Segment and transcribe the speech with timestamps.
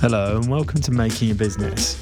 [0.00, 1.96] Hello, and welcome to Making a Business.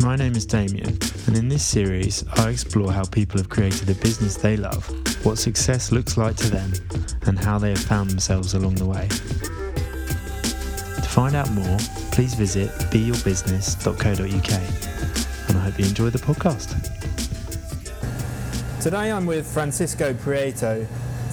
[0.00, 3.94] My name is Damien, and in this series, I explore how people have created a
[3.94, 4.86] business they love,
[5.26, 6.72] what success looks like to them,
[7.26, 9.08] and how they have found themselves along the way.
[9.08, 11.76] To find out more,
[12.12, 16.76] please visit beyourbusiness.co.uk, and I hope you enjoy the podcast.
[18.80, 20.86] Today I'm with Francisco Prieto.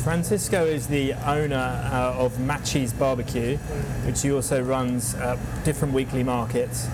[0.06, 3.58] Francisco is the owner uh, of Machi's Barbecue,
[4.06, 6.86] which he also runs uh, different weekly markets.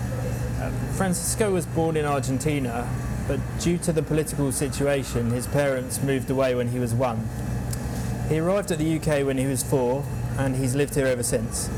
[0.58, 2.88] Uh, Francisco was born in Argentina,
[3.28, 7.28] but due to the political situation, his parents moved away when he was one.
[8.30, 10.06] He arrived at the UK when he was four,
[10.38, 11.68] and he's lived here ever since.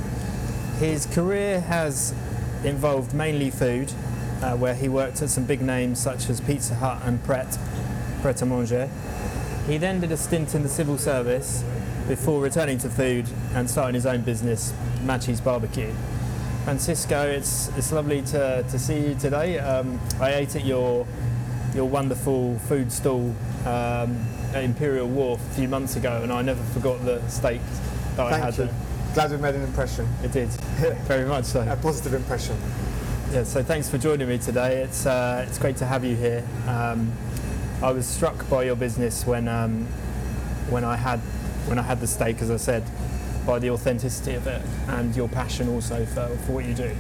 [0.78, 2.14] His career has
[2.62, 3.92] involved mainly food,
[4.40, 7.58] uh, where he worked at some big names such as Pizza Hut and Pret,
[8.22, 8.88] Pret a Manger.
[9.66, 11.64] He then did a stint in the civil service
[12.06, 14.74] before returning to food and starting his own business,
[15.04, 15.92] Machi's Barbecue.
[16.64, 19.58] Francisco, it's, it's lovely to, to see you today.
[19.58, 21.06] Um, I ate at your,
[21.74, 24.18] your wonderful food stall um,
[24.52, 27.60] at Imperial Wharf a few months ago, and I never forgot the steak
[28.16, 28.64] that Thank I had you.
[28.64, 28.74] there.
[29.14, 30.06] Glad we made an impression.
[30.22, 30.48] It did,
[31.06, 31.60] very much so.
[31.70, 32.56] A positive impression.
[33.32, 34.82] Yeah, so thanks for joining me today.
[34.82, 36.46] It's uh, it's great to have you here.
[36.68, 37.12] Um,
[37.84, 39.84] I was struck by your business when um,
[40.70, 41.20] when I had
[41.68, 42.82] when I had the steak, as I said,
[43.46, 46.96] by the authenticity of it and your passion also for, for what you do.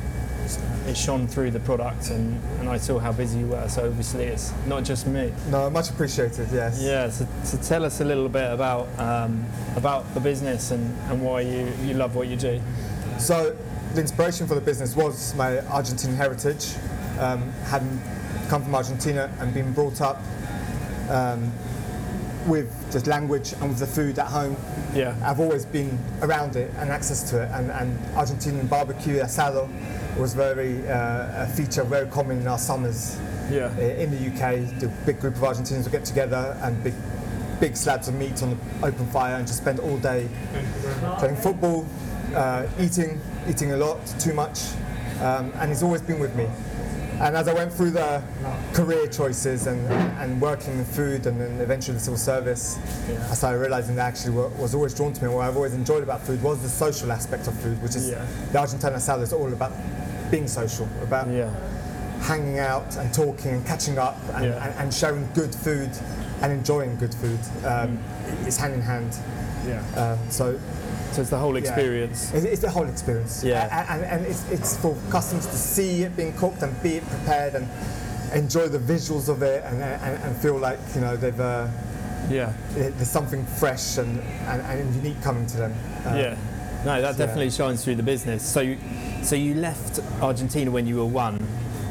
[0.86, 3.66] It shone through the product, and, and I saw how busy you were.
[3.70, 5.32] So obviously, it's not just me.
[5.48, 6.78] No, much appreciated, yes.
[6.82, 7.08] Yeah.
[7.08, 9.42] So, so tell us a little bit about um,
[9.76, 12.60] about the business and, and why you, you love what you do.
[13.18, 13.56] So,
[13.94, 16.74] the inspiration for the business was my Argentine heritage.
[17.18, 18.02] Um, having
[18.50, 20.20] come from Argentina and been brought up
[21.10, 21.52] um,
[22.46, 24.56] with just language and with the food at home,
[24.94, 25.14] Yeah.
[25.24, 27.50] I've always been around it and access to it.
[27.52, 29.68] And, and Argentinian barbecue, asado,
[30.18, 33.18] was very uh, a feature very common in our summers.
[33.50, 33.72] Yeah.
[33.76, 36.94] Uh, in the UK, the big group of Argentinians would get together and big,
[37.60, 40.28] big slabs of meat on the open fire and just spend all day
[41.18, 41.86] playing football,
[42.34, 44.60] uh, eating, eating a lot, too much,
[45.20, 46.46] um, and he's always been with me.
[47.20, 48.22] And as I went through the
[48.72, 49.86] career choices and,
[50.18, 53.26] and working in food and then eventually the civil service, Yeah.
[53.30, 55.74] I started realizing that actually what was always drawn to me and what I've always
[55.74, 58.24] enjoyed about food was the social aspect of food, which is Yeah.
[58.52, 59.72] the Argentine asado is all about
[60.30, 61.50] being social, about Yeah.
[62.22, 65.90] hanging out and talking and catching up and, and, and sharing good food
[66.42, 67.38] and enjoying good food.
[67.64, 67.98] Um,
[68.46, 69.16] It's hand in hand.
[69.66, 69.80] Yeah.
[69.96, 70.58] Um, so
[71.14, 71.60] So it's the whole yeah.
[71.60, 72.32] experience.
[72.34, 73.44] It's, it's the whole experience.
[73.44, 73.68] Yeah.
[73.70, 77.06] A- And, and it's, it's for customers to see it being cooked and be it
[77.08, 77.68] prepared and
[78.34, 81.68] enjoy the visuals of it and, and, and feel like you know they've uh,
[82.28, 82.52] Yeah.
[82.74, 85.72] there's something fresh and, and, and unique coming to them.
[86.04, 86.36] Um, yeah.
[86.84, 88.42] No, that definitely shines through the business.
[88.44, 88.76] So, you,
[89.22, 91.38] so you left Argentina when you were one.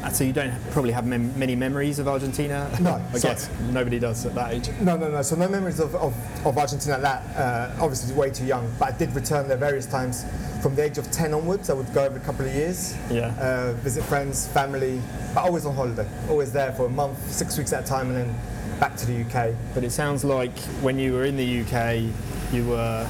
[0.04, 2.70] Uh, So you don't probably have mem- many memories of Argentina.
[2.80, 4.68] No, I so- guess nobody does at that age.
[4.80, 5.22] No, no, no.
[5.22, 6.14] So no memories of, of,
[6.46, 7.36] of Argentina like that.
[7.36, 8.70] Uh, obviously, way too young.
[8.78, 10.24] But I did return there various times.
[10.62, 13.34] From the age of 10 onwards, I would go every couple of years, Yeah.
[13.38, 14.98] uh, visit friends, family,
[15.34, 16.08] but always on holiday.
[16.30, 18.34] Always there for a month, six weeks at a time, and then
[18.80, 19.54] back to the UK.
[19.74, 22.04] But it sounds like when you were in the UK,
[22.52, 23.06] you were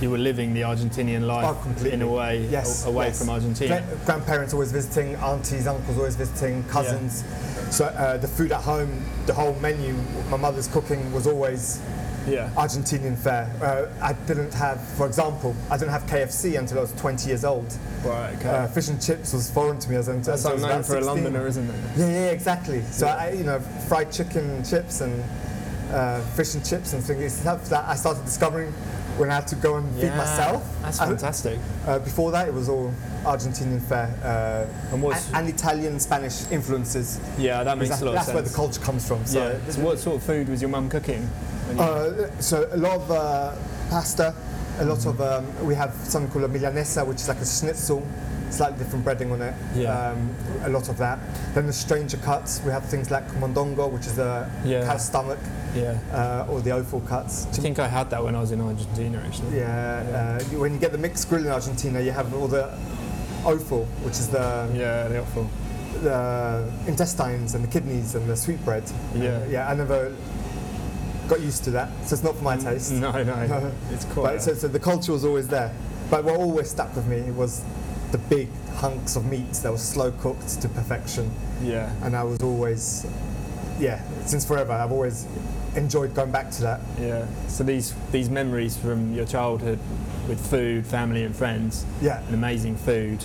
[0.00, 3.18] you were living the Argentinian life Oh, in a way Yes, a- away yes.
[3.18, 3.80] from Argentina.
[3.80, 7.24] Gra- Grandparents always visiting, aunties, uncles always visiting, cousins.
[7.70, 9.94] So uh, the food at home, the whole menu,
[10.30, 11.80] my mother's cooking was always
[12.28, 12.50] Yeah.
[12.56, 13.48] Argentinian fare.
[13.62, 17.44] Uh, I didn't have, for example, I didn't have KFC until I was 20 years
[17.44, 17.72] old.
[18.04, 18.34] Right.
[18.36, 18.48] Okay.
[18.48, 20.86] Uh, fish and chips was foreign to me as until That's I was unknown about
[20.86, 21.24] for a 16.
[21.24, 21.76] Londoner, isn't it?
[21.96, 22.82] Yeah, yeah, exactly.
[22.90, 25.22] So I, you know, fried chicken, chips, and
[25.92, 27.42] uh, fish and chips and things.
[27.44, 28.72] That I started discovering
[29.16, 30.62] when I had to go and feed Yeah, myself.
[30.82, 31.58] That's I- fantastic.
[31.86, 32.92] uh, before that, it was all
[33.24, 37.18] Argentinian fare uh, And what's and, and Italian, Spanish influences.
[37.38, 39.24] yeah, that makes That's, a lot that's of where the culture comes from.
[39.24, 39.70] So, yeah.
[39.72, 41.22] So what sort of food was your mum cooking?
[41.66, 43.54] when you- uh, so a lot of uh,
[43.90, 44.34] pasta,
[44.78, 48.06] a lot of um, we have something called a milanesa, which is like a schnitzel,
[48.50, 49.54] slightly different breading on it.
[49.74, 50.10] Yeah.
[50.10, 50.34] Um,
[50.64, 51.18] a lot of that.
[51.54, 54.84] Then the stranger cuts, we have things like mondongo, which is the Yeah.
[54.86, 55.38] cow's stomach,
[55.74, 55.98] yeah.
[56.12, 57.46] uh, or the offal cuts.
[57.46, 59.58] I think I had that when I was in Argentina, actually.
[59.58, 62.70] Yeah, uh, when you get the mixed grill in Argentina, you have all the
[63.44, 65.48] offal, which is the, Yeah, the awful.
[66.02, 68.84] the intestines and the kidneys and the sweetbread.
[69.14, 69.28] Yeah.
[69.38, 70.12] Uh, yeah, I never
[71.28, 72.92] got used to that, so it's not for my taste.
[72.92, 74.22] No, no, it's quite.
[74.34, 75.72] But so, so the culture was always there.
[76.10, 77.62] But what always stuck with me was
[78.12, 81.30] the big hunks of meat that were slow cooked to perfection,
[81.62, 83.06] yeah, and I was always
[83.78, 84.72] yeah, since forever.
[84.72, 85.26] I've always
[85.74, 86.80] enjoyed going back to that.
[87.00, 87.26] Yeah.
[87.48, 89.78] So these these memories from your childhood
[90.28, 93.24] with food, family, and friends, Yeah, and amazing food,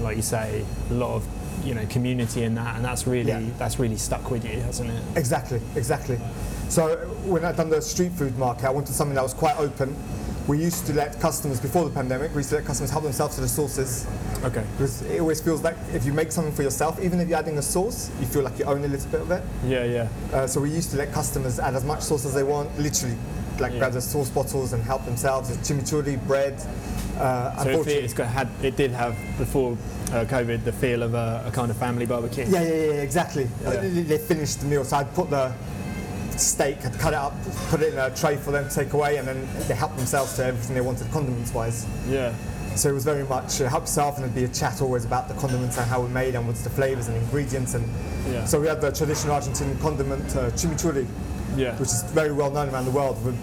[0.00, 1.26] like you say, a lot of
[1.64, 3.42] you know community in that, and that's really Yeah.
[3.58, 5.02] that's really stuck with you, hasn't it?
[5.16, 6.18] exactly, exactly.
[6.68, 6.96] So
[7.26, 9.94] when I'd done the street food market, I wanted something that was quite open.
[10.46, 13.36] We used to let customers, before the pandemic, we used to let customers help themselves
[13.36, 14.06] to the sauces.
[14.44, 14.62] Okay.
[14.76, 17.56] Because it always feels like if you make something for yourself, even if you're adding
[17.56, 19.42] a sauce, you feel like you own a little bit of it.
[19.66, 22.42] Yeah, yeah, Uh, so we used to let customers add as much sauce as they
[22.42, 23.16] want, literally,
[23.58, 23.78] like Yeah.
[23.78, 25.48] grab the sauce bottles and help themselves.
[25.48, 26.60] There's chimichurri, bread.
[27.18, 29.78] Uh, So it, it's got, had it did have before
[30.12, 32.44] uh, COVID the feel of a, a kind of family barbecue.
[32.44, 33.48] Yeah, yeah, yeah, exactly.
[33.62, 33.80] Yeah.
[33.80, 35.52] They they finished the meal, so I'd put the
[36.40, 37.32] steak, I'd cut it up,
[37.68, 40.34] put it in a tray for them to take away, and then they helped themselves
[40.36, 41.86] to everything they wanted condiments-wise.
[42.08, 42.32] Yeah.
[42.76, 45.28] So it was very much uh, help yourself, and there'd be a chat always about
[45.28, 47.74] the condiments and how we're made and what's the flavors and ingredients.
[47.74, 47.88] And
[48.28, 48.44] Yeah.
[48.46, 51.06] so we had the traditional Argentine condiment uh, chimichurri,
[51.56, 51.76] Yeah.
[51.76, 53.36] which is very well known around the world with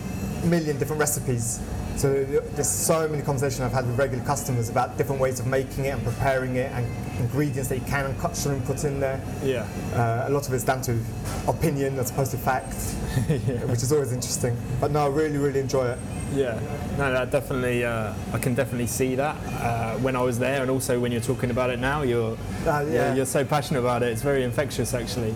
[0.44, 1.60] a million different recipes.
[1.98, 5.86] So there's so many conversations I've had with regular customers about different ways of making
[5.86, 6.86] it and preparing it and
[7.20, 9.22] ingredients that you can and cut and put in there.
[9.44, 9.68] Yeah.
[9.94, 11.00] Uh, a lot of it's down to
[11.48, 12.74] opinion as opposed to fact,
[13.70, 14.58] which is always interesting.
[14.80, 16.00] But no, I really, really enjoy it.
[16.34, 16.58] Yeah,
[16.98, 17.84] no, that definitely.
[17.84, 21.20] Uh, I can definitely see that uh, when I was there, and also when you're
[21.20, 22.04] talking about it now.
[22.04, 24.14] You're, Uh, you're you're so passionate about it.
[24.14, 25.36] It's very infectious, actually.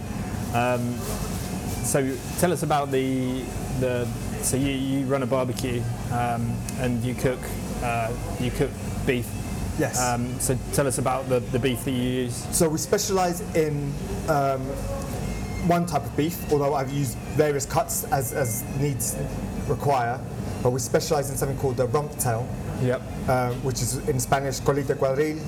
[0.53, 0.97] Um,
[1.83, 3.43] so tell us about the
[3.81, 4.07] the.
[4.45, 5.81] So you, you run a barbecue
[6.11, 7.39] um, and you cook
[7.83, 8.69] uh, you cook
[9.07, 9.27] beef.
[9.79, 9.99] Yes.
[9.99, 12.45] Um, so tell us about the, the beef that you use.
[12.55, 13.91] so we specialize in
[14.29, 14.61] um,
[15.67, 19.17] one type of beef, although I've used various cuts as, as needs
[19.67, 20.19] require.
[20.61, 22.47] But we specialize in something called the rump tail,
[22.81, 23.01] Yep.
[23.29, 25.39] um, which is in Spanish colita cuadril,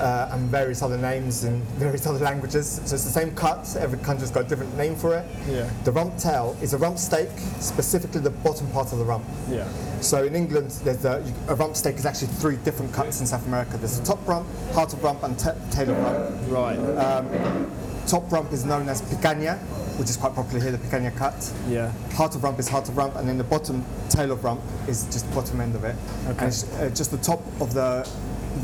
[0.00, 2.80] uh, and various other names in various other languages.
[2.84, 5.26] So it's the same cut, every country's got a different name for it.
[5.48, 5.68] Yeah.
[5.84, 7.28] The rump tail is a rump steak,
[7.60, 9.24] specifically the bottom part of the rump.
[9.50, 9.68] Yeah.
[10.00, 13.46] So in England, there's a, a rump steak is actually three different cuts in South
[13.46, 13.76] America.
[13.76, 16.48] There's the top rump, heart of rump, and ta tail of rump.
[16.48, 17.66] Right.
[18.06, 19.58] Top rump is known as picanha,
[19.98, 21.52] which is quite popular here, the picanha cut.
[21.68, 21.92] yeah.
[22.14, 25.04] Heart of rump is heart of rump, and then the bottom tail of rump is
[25.06, 25.94] just the bottom end of it.
[26.28, 26.46] Okay.
[26.46, 28.08] And uh, just the top of the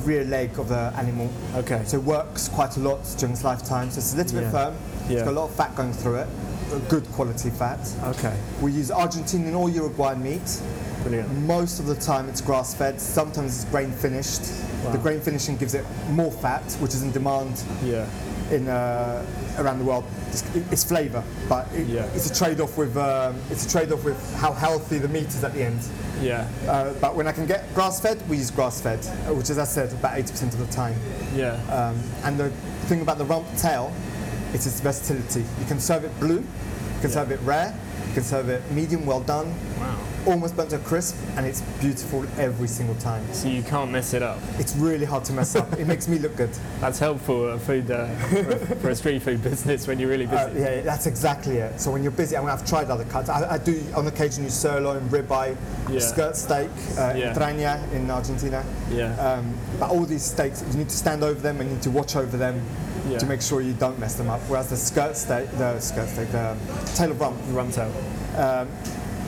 [0.05, 1.31] rear leg of the animal.
[1.57, 1.83] Okay.
[1.87, 3.91] So it works quite a lot during its lifetime.
[3.91, 4.43] So it's a little Yeah.
[4.45, 4.75] bit firm.
[5.03, 5.19] It's Yeah.
[5.25, 6.29] got a lot of fat going through it,
[6.89, 7.81] good quality fat.
[8.05, 8.35] Okay.
[8.61, 10.61] We use Argentinian or Uruguayan meat.
[11.03, 11.47] Brilliant.
[11.47, 14.41] Most of the time it's grass fed, sometimes it's grain finished.
[14.85, 14.93] Wow.
[14.93, 18.07] The grain finishing gives it more fat, which is in demand Yeah.
[18.51, 19.25] In uh,
[19.59, 20.05] around the world.
[20.29, 20.43] It's,
[20.73, 22.05] it's flavour, but it, Yeah.
[22.15, 25.55] it's a trade-off with um, it's a trade-off with how healthy the meat is at
[25.55, 25.81] the end.
[26.21, 26.49] Yeah.
[26.69, 28.99] Uh, but when I can get grass-fed, we use grass-fed,
[29.37, 30.97] which is, as I said, about 80% of the time.
[31.35, 31.53] Yeah.
[31.71, 32.51] Um, and the
[32.89, 33.93] thing about the rump tail,
[34.53, 35.41] it's its versatility.
[35.61, 36.45] You can serve it blue, you
[37.01, 37.15] can Yeah.
[37.15, 37.75] serve it rare,
[38.15, 39.99] you can serve it medium, well done, wow.
[40.25, 43.21] almost burnt to a crisp, and it's beautiful every single time.
[43.33, 44.39] So you can't mess it up.
[44.57, 45.73] It's really hard to mess up.
[45.73, 46.51] It makes me look good.
[46.81, 50.37] That's helpful at food uh, for, for a street food business when you're really busy.
[50.37, 51.81] Uh, yeah, that's exactly it.
[51.81, 53.29] So when you're busy, I mean, I've tried other cuts.
[53.29, 55.57] I, I do on occasion use sirloin, ribeye,
[55.91, 55.99] Yeah.
[55.99, 57.35] skirt steak, uh, Yeah.
[57.35, 58.65] entraña in Argentina.
[58.93, 59.17] yeah.
[59.17, 61.91] Um, but all these steaks, you need to stand over them and you need to
[61.91, 62.63] watch over them
[63.09, 63.19] Yeah.
[63.19, 64.41] to make sure you don't mess them up.
[64.49, 66.57] Whereas the skirt steak, the skirt steak, the
[66.95, 67.93] tail of rump, Rum tail.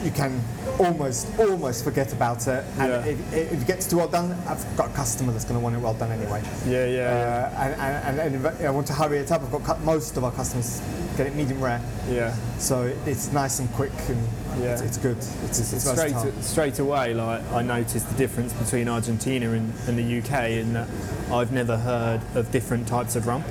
[0.07, 0.41] You can
[0.79, 2.65] almost almost forget about it.
[2.79, 3.07] And Yeah.
[3.07, 5.75] if, if it gets too well done, I've got a customer that's going to want
[5.75, 6.41] it well done anyway.
[6.65, 7.51] Yeah, yeah.
[7.59, 9.43] Uh, and, and, and, and I want to hurry it up.
[9.43, 10.81] I've got cut, most of our customers
[11.17, 12.37] get it medium rare, yeah.
[12.59, 14.29] so it's nice and quick and
[14.61, 14.75] Yeah.
[14.75, 15.17] it's, it's good.
[15.17, 19.99] It's, it's, it's straight straight away, like I noticed the difference between Argentina and, and
[19.99, 20.89] the UK in that
[21.33, 23.47] I've never heard of different types of rump.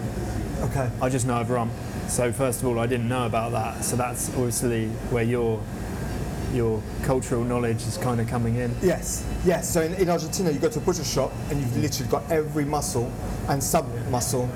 [0.62, 0.90] Okay.
[1.02, 1.74] I just know of rump.
[2.08, 3.84] So first of all, I didn't know about that.
[3.84, 5.60] So that's obviously where your
[6.54, 8.76] your cultural knowledge is kind of coming in.
[8.82, 9.70] Yes, yes.
[9.72, 12.66] So in, in Argentina, you go to a butcher shop and you've literally got every
[12.66, 13.12] muscle
[13.50, 14.50] and sub muscle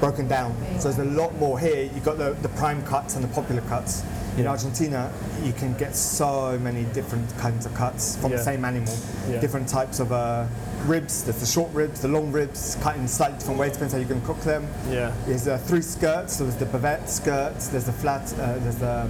[0.00, 0.54] broken down.
[0.78, 1.84] So there's a lot more here.
[1.94, 4.04] You've got the, the prime cuts and the popular cuts.
[4.36, 4.50] In Yeah.
[4.50, 5.10] Argentina,
[5.42, 8.36] you can get so many different kinds of cuts from Yeah.
[8.36, 8.94] the same animal.
[9.28, 9.40] Yeah.
[9.40, 10.46] Different types of uh,
[10.86, 11.24] ribs.
[11.24, 14.08] There's the short ribs, the long ribs, cut in slightly different ways, depends how you're
[14.08, 14.68] going to cook them.
[14.88, 15.12] Yeah.
[15.26, 16.36] There's uh, three skirts.
[16.36, 19.08] So there's the bavette skirt, there's the flat, uh, there's the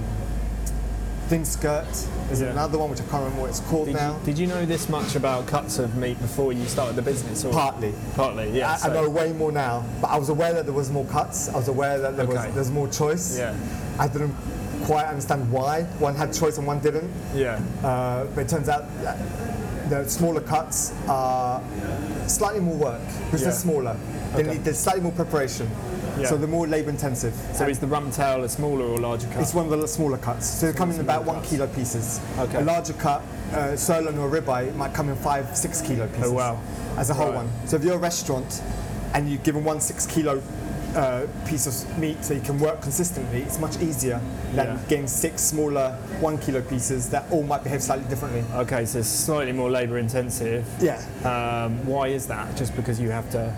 [1.29, 1.85] thin skirt.
[2.27, 2.47] There's Yeah.
[2.47, 4.13] another one which I can't remember what it's called Did now.
[4.19, 7.45] you, did you know this much about cuts of meat before you started the business?
[7.45, 7.51] Or?
[7.53, 7.93] Partly.
[8.15, 8.77] Partly, yeah.
[8.83, 11.47] I, I know way more now, but I was aware that there was more cuts.
[11.49, 12.47] I was aware that there Okay.
[12.47, 13.37] was there's more choice.
[13.37, 13.53] Yeah.
[13.99, 14.35] I didn't
[14.85, 17.11] quite understand why one had choice and one didn't.
[17.35, 17.59] Yeah.
[17.83, 18.85] Uh, but it turns out
[19.89, 21.61] The smaller cuts are
[22.27, 23.47] slightly more work because Yeah.
[23.49, 23.95] they're smaller.
[24.35, 24.51] They Okay.
[24.53, 25.67] need, there's slightly more preparation,
[26.21, 26.27] Yeah.
[26.29, 27.33] so they're more labour intensive.
[27.53, 29.41] So And is the rump tail a smaller or larger cut?
[29.41, 30.45] it's one of the smaller cuts.
[30.47, 32.19] So they come in about one kilo pieces.
[32.37, 32.57] Okay.
[32.59, 33.21] A larger cut,
[33.53, 36.25] uh, sirloin or ribeye, might come in five, six kilo pieces.
[36.31, 36.59] Oh, wow.
[36.97, 37.35] As a whole Right.
[37.35, 37.49] one.
[37.65, 38.61] So if you're a restaurant
[39.13, 40.41] and you give them one six kilo
[40.95, 44.19] uh, piece of meat so you can work consistently, it's much easier
[44.55, 44.77] than Yeah.
[44.87, 48.43] getting six smaller one kilo pieces that all might behave slightly differently.
[48.55, 50.65] Okay, so it's slightly more labour intensive.
[50.81, 50.99] Yeah.
[51.23, 52.55] Um, why is that?
[52.55, 53.53] Just because you have to.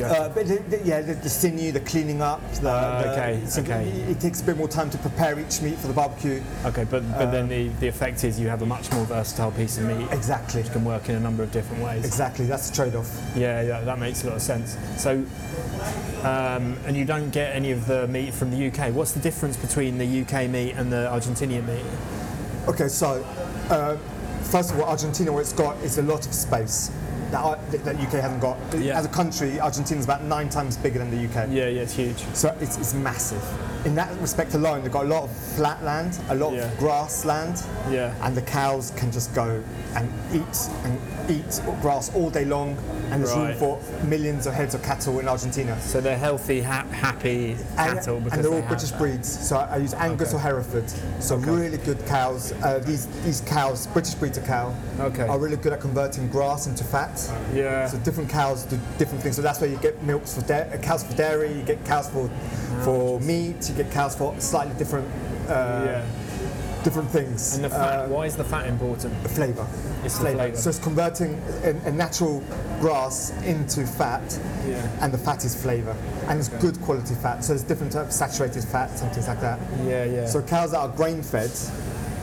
[0.00, 3.42] Have Uh, but the, the, yeah, the, the sinew, the cleaning up, the, the- okay,
[3.46, 3.88] so okay.
[4.08, 6.42] It, takes a bit more time to prepare each meat for the barbecue.
[6.64, 9.52] okay, but but uh, then the, the effect is you have a much more versatile
[9.52, 10.06] piece of meat.
[10.12, 10.62] Exactly.
[10.62, 12.04] Which can work in a number of different ways.
[12.04, 12.46] Exactly.
[12.46, 13.08] That's the trade-off.
[13.36, 14.76] Yeah, yeah, that makes a lot of sense.
[14.96, 15.24] So,
[16.22, 18.92] um, and you don't get any of the meat from the UK.
[18.92, 21.84] What's the difference between the UK meat and the Argentinian meat?
[22.68, 23.24] Okay, so
[23.70, 23.96] uh,
[24.42, 26.90] first of all, Argentina, what it's got is a lot of space
[27.30, 28.56] that, Ar- that that UK hasn't got.
[28.74, 28.98] Yeah.
[28.98, 31.48] As a country, Argentina's about nine times bigger than the UK.
[31.50, 32.18] Yeah, yeah, it's huge.
[32.34, 33.42] So it's, it's massive.
[33.84, 36.62] In that respect alone, they've got a lot of flat land, a lot Yeah.
[36.64, 38.12] of grassland, Yeah.
[38.22, 39.62] and the cows can just go
[39.94, 42.76] and eat and eat grass all day long.
[43.10, 43.48] And there's Right.
[43.50, 45.76] room for millions of heads of cattle in Argentina.
[45.80, 48.98] So they're healthy, ha- happy And, cattle because and they're all they have British that.
[48.98, 49.48] breeds.
[49.48, 50.36] So I use Angus Okay.
[50.36, 50.84] or Hereford.
[51.20, 51.50] So Okay.
[51.50, 52.52] really good cows.
[52.62, 55.26] Uh, these these cows, British breeds of cow, Okay.
[55.26, 57.20] are really good at converting grass into fat.
[57.54, 57.86] Yeah.
[57.88, 59.36] So different cows do different things.
[59.36, 62.28] So that's where you get milks for da- cows for dairy, you get cows for
[62.84, 65.06] for meat, you get cows for slightly different
[65.48, 66.04] uh, yeah.
[66.84, 67.54] different things.
[67.54, 68.04] And the fat.
[68.04, 69.14] Uh, why is the fat important?
[69.30, 69.66] flavour.
[70.04, 70.56] It's the flavour.
[70.56, 72.42] So it's converting a, a natural
[72.80, 74.86] grass into fat, Yeah.
[75.00, 75.96] and the fat is flavour,
[76.28, 77.44] and it's good quality fat.
[77.44, 79.58] So there's different types of saturated fats and things like that.
[79.84, 80.26] Yeah, yeah.
[80.26, 81.50] So cows that are grain fed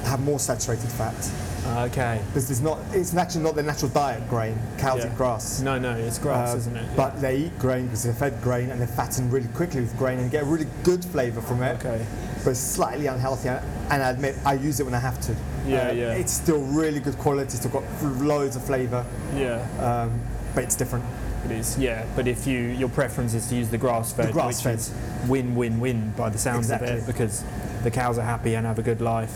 [0.05, 1.15] have more saturated fat
[1.65, 2.21] okay.
[2.27, 2.79] because there's not.
[2.91, 4.27] It's actually not their natural diet.
[4.29, 4.57] Grain.
[4.77, 5.11] Cows Yeah.
[5.11, 5.61] eat grass.
[5.61, 6.85] No, no, it's grass, Uh, isn't it?
[6.95, 10.19] But they eat grain because they're fed grain and they fatten really quickly with grain
[10.19, 11.75] and get a really good flavour from it.
[11.85, 12.05] Okay.
[12.43, 15.35] But it's slightly unhealthy, and I admit I use it when I have to.
[15.67, 16.11] Yeah, Uh, yeah.
[16.13, 17.57] It's still really good quality.
[17.57, 19.03] Still got loads of flavour,
[19.35, 19.61] Yeah.
[19.79, 20.11] um,
[20.53, 21.05] but it's different.
[21.45, 22.03] It is, yeah.
[22.15, 24.75] But if you your preference is to use the grass fed, The grass which fed.
[24.75, 24.91] is
[25.27, 27.43] win win win by the sounds of it, because
[27.83, 29.33] the cows are happy and have a good life.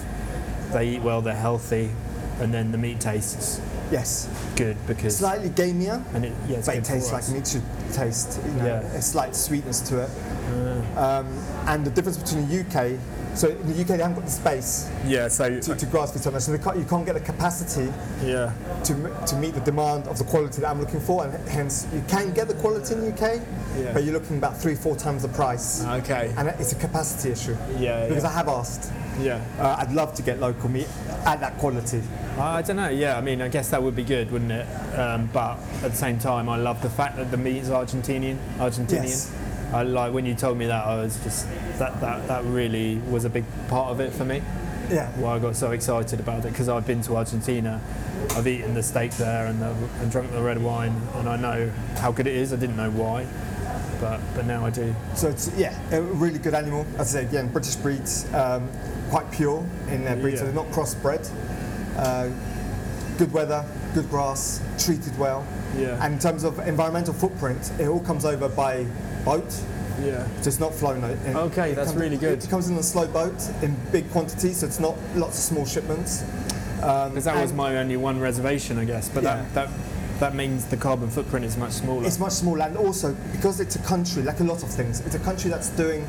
[0.72, 1.90] They eat well, they're healthy,
[2.40, 3.60] and then the meat tastes
[3.92, 7.64] Yes, good because slightly gamier, and it yeah, it's but it tastes like meat should
[7.92, 8.40] taste.
[8.46, 8.80] You know, Yeah.
[8.98, 10.10] a slight sweetness to it.
[10.54, 11.28] Uh, Um,
[11.68, 13.00] and the difference between the UK,
[13.36, 15.28] so in the UK they haven't got the space yeah.
[15.28, 17.92] So to, to grass feed so much, so they can't, you can't get the capacity
[18.24, 21.88] yeah, to, to meet the demand of the quality that I'm looking for, and hence
[21.94, 23.42] you can get the quality in the UK,
[23.78, 23.94] Yeah.
[23.94, 27.56] but you're looking about three, four times the price, okay, and it's a capacity issue.
[27.78, 29.42] yeah, Because I have asked, yeah.
[29.60, 30.88] uh, I'd love to get local meat
[31.26, 32.02] at that quality.
[32.38, 32.88] I don't know.
[32.90, 34.66] Yeah, I mean, I guess that would be good, wouldn't it?
[34.98, 38.38] Um, but at the same time, I love the fact that the meat is Argentinian.
[38.58, 39.04] Argentinian.
[39.04, 39.36] Yes.
[39.72, 40.86] I like when you told me that.
[40.86, 41.48] I was just
[41.78, 44.42] that that that really was a big part of it for me.
[44.90, 45.08] Yeah.
[45.18, 47.80] Why I got so excited about it because I've been to Argentina,
[48.36, 49.70] I've eaten the steak there and, the,
[50.02, 52.52] and drunk the red wine, and I know how good it is.
[52.52, 53.28] I didn't know why,
[54.02, 54.96] but but now I do.
[55.14, 56.88] So it's yeah, a really good animal.
[56.98, 58.68] As I say again, British breeds, um,
[59.12, 60.52] quite pure in their breed, so Yeah.
[60.52, 61.30] they're not crossbred.
[61.96, 62.30] Uh,
[63.20, 65.46] good weather, good grass, treated well.
[65.78, 66.04] Yeah.
[66.04, 68.88] And in terms of environmental footprint, it all comes over by
[69.30, 69.54] boat,
[70.04, 70.24] Yeah.
[70.42, 71.04] so it's not flown.
[71.04, 72.44] in- Okay, that's comes- really good.
[72.44, 75.66] It comes in a slow boat in big quantities, so it's not lots of small
[75.66, 76.24] shipments.
[76.82, 79.10] Um, that was my only one reservation, I guess.
[79.14, 79.36] But Yeah.
[79.36, 79.70] that that
[80.20, 82.06] that means the carbon footprint is much smaller.
[82.06, 85.16] It's much smaller, and also because it's a country, like a lot of things, it's
[85.16, 86.02] a country that's doing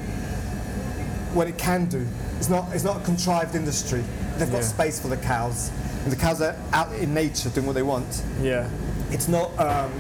[1.34, 2.02] what it can do.
[2.38, 2.64] It's not.
[2.72, 4.02] It's not a contrived industry.
[4.38, 4.76] They've got Yeah.
[4.76, 5.70] space for the cows,
[6.04, 8.22] and the cows are out in nature doing what they want.
[8.42, 8.64] yeah.
[9.10, 9.50] It's not.
[9.58, 9.90] Um,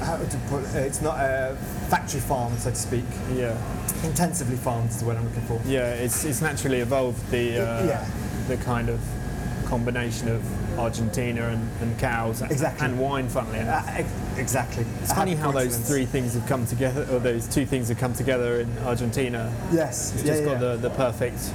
[0.00, 0.74] how to put it?
[0.76, 1.56] It's not a
[1.88, 3.04] factory farm, so to speak.
[3.34, 3.56] Yeah.
[4.04, 5.60] Intensively farmed is the word I'm looking for.
[5.66, 8.06] Yeah, it's, it's naturally evolved the uh, Yeah.
[8.46, 9.00] the kind of
[9.66, 12.86] combination of Argentina and, and cows Exactly.
[12.86, 13.86] and wine, funnily enough.
[13.98, 14.04] Uh,
[14.40, 14.86] exactly.
[15.02, 18.14] it's funny how those three things have come together, or those two things have come
[18.14, 19.52] together in Argentina.
[19.72, 20.14] Yes.
[20.14, 20.48] It's yeah, just yeah.
[20.52, 21.52] got the, the perfect.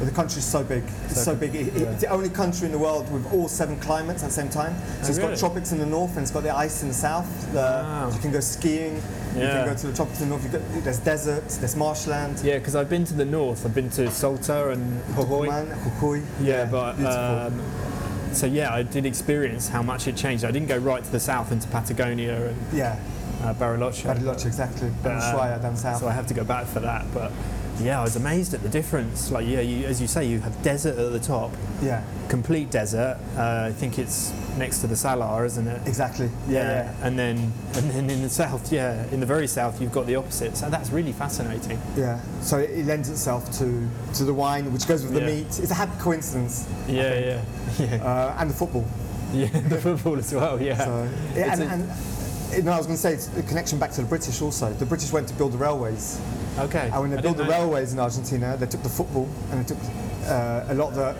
[0.00, 0.84] The is so big.
[1.06, 1.54] It's So so, big.
[1.54, 1.86] It- yeah.
[1.88, 4.74] It's the only country in the world with all seven climates at the same time.
[4.76, 5.30] So Oh, it's really?
[5.30, 7.26] got tropics in the north and it's got the ice in the south.
[7.52, 8.10] The, Wow.
[8.12, 8.96] You can go skiing.
[9.34, 10.52] You can go to the tropics in the north.
[10.52, 11.56] Got, there's deserts.
[11.56, 12.40] There's marshland.
[12.44, 13.64] Yeah, because I've been to the north.
[13.64, 15.48] I've been to Salta and Jujuy.
[16.00, 16.22] Jujuy.
[16.42, 17.60] Yeah, but um,
[18.32, 20.44] so yeah, I did experience how much it changed.
[20.44, 22.98] I didn't go right to the south into Patagonia and yeah,
[23.42, 24.04] uh, Bariloche.
[24.04, 24.90] Bariloche exactly.
[25.02, 26.00] But, Ushuaia down south.
[26.00, 27.04] So I have to go back for that.
[27.14, 27.32] But
[27.80, 29.30] yeah, I was amazed at the difference.
[29.30, 31.50] Like, yeah, you, as you say, you have desert at the top,
[31.82, 33.18] Yeah, complete desert.
[33.36, 35.86] Uh, I think it's next to the Salar, isn't it?
[35.86, 36.30] exactly.
[36.48, 36.94] Yeah, yeah.
[37.06, 40.16] and then and then in the south, yeah, in the very south, you've got the
[40.16, 40.56] opposite.
[40.56, 41.78] So that's really fascinating.
[41.96, 45.26] Yeah, so it, it lends itself to, to the wine, which goes with the Yeah.
[45.26, 45.46] meat.
[45.60, 46.66] It's a happy coincidence.
[46.88, 47.44] Yeah, yeah,
[47.78, 48.86] yeah, Uh, and the football.
[49.34, 49.48] yeah.
[49.68, 50.60] The football as well.
[50.62, 53.90] Yeah, So, yeah, and, a- and I was going to say it's a connection back
[53.92, 54.72] to the British also.
[54.72, 56.18] The British went to build the railways,
[56.58, 56.90] okay.
[56.92, 59.68] and when they I built the railways in Argentina, they took the football and they
[59.74, 59.78] took
[60.26, 61.16] uh, a lot of the.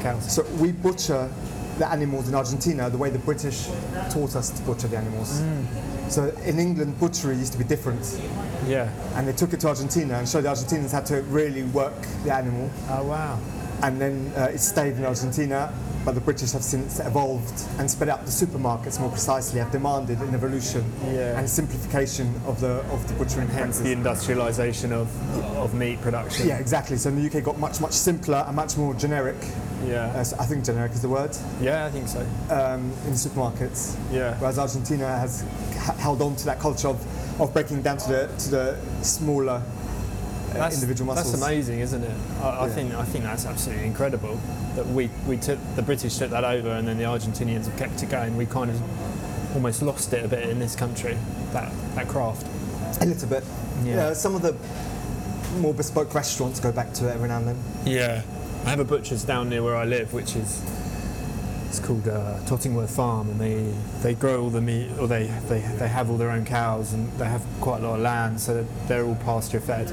[0.00, 0.32] Cows.
[0.34, 1.30] So we butcher
[1.78, 3.66] the animals in Argentina the way the British
[4.10, 5.40] taught us to butcher the animals.
[5.42, 6.10] Mm.
[6.10, 8.18] So in England, butchery used to be different,
[8.66, 8.88] Yeah.
[9.14, 11.92] and they took it to Argentina and showed the Argentinians how to really work
[12.24, 12.70] the animal.
[12.88, 13.38] Oh wow.
[13.82, 15.72] And then uh, it stayed in Argentina.
[16.02, 20.18] But the British have since evolved and sped up the supermarkets more precisely, have demanded
[20.20, 21.38] an evolution Yeah.
[21.38, 25.08] and simplification of the of the butchering Hence the industrialisation of
[25.58, 26.48] of meat production.
[26.48, 26.96] Yeah, exactly.
[26.96, 29.36] So in the UK, got much much simpler and much more generic.
[29.86, 30.06] Yeah.
[30.16, 32.20] Uh, so I think generic is the word Yeah, I think so.
[32.50, 33.94] um, in supermarkets.
[34.10, 34.38] Yeah.
[34.38, 38.26] Whereas Argentina has h- held on to that culture of, of breaking down to the
[38.38, 39.62] to the smaller
[40.56, 41.32] uh, individual muscles.
[41.32, 42.16] That's amazing, isn't it?
[42.42, 42.72] I, I Yeah.
[42.74, 44.40] think I think that's absolutely incredible
[44.76, 48.02] that we, we took the British took that over and then the Argentinians have kept
[48.02, 48.36] it going.
[48.36, 48.80] We kind of
[49.54, 51.16] almost lost it a bit in this country
[51.52, 52.46] that that craft.
[53.00, 53.44] A little bit.
[53.84, 54.06] Yeah.
[54.06, 54.54] Uh, some of the
[55.60, 57.58] more bespoke restaurants go back to it every now and then.
[57.84, 58.22] Yeah,
[58.66, 60.62] I have a butcher's down near where I live, which is
[61.70, 63.72] it's called uh, Tottingworth Farm, and they
[64.02, 67.08] they grow all the meat, or they, they they have all their own cows, and
[67.12, 69.88] they have quite a lot of land, so they're all pasture fed,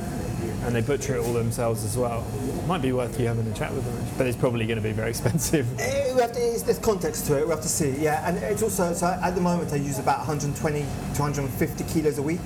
[0.64, 2.26] and they butcher it all themselves as well.
[2.66, 4.92] Might be worth you having a chat with them, but it's probably going to be
[4.92, 5.68] very expensive.
[5.80, 7.46] Eh, we have to, it's, there's context to it.
[7.46, 7.92] We have to see.
[7.92, 12.18] Yeah, and it's also so at the moment they use about 120 to 150 kilos
[12.18, 12.40] a week.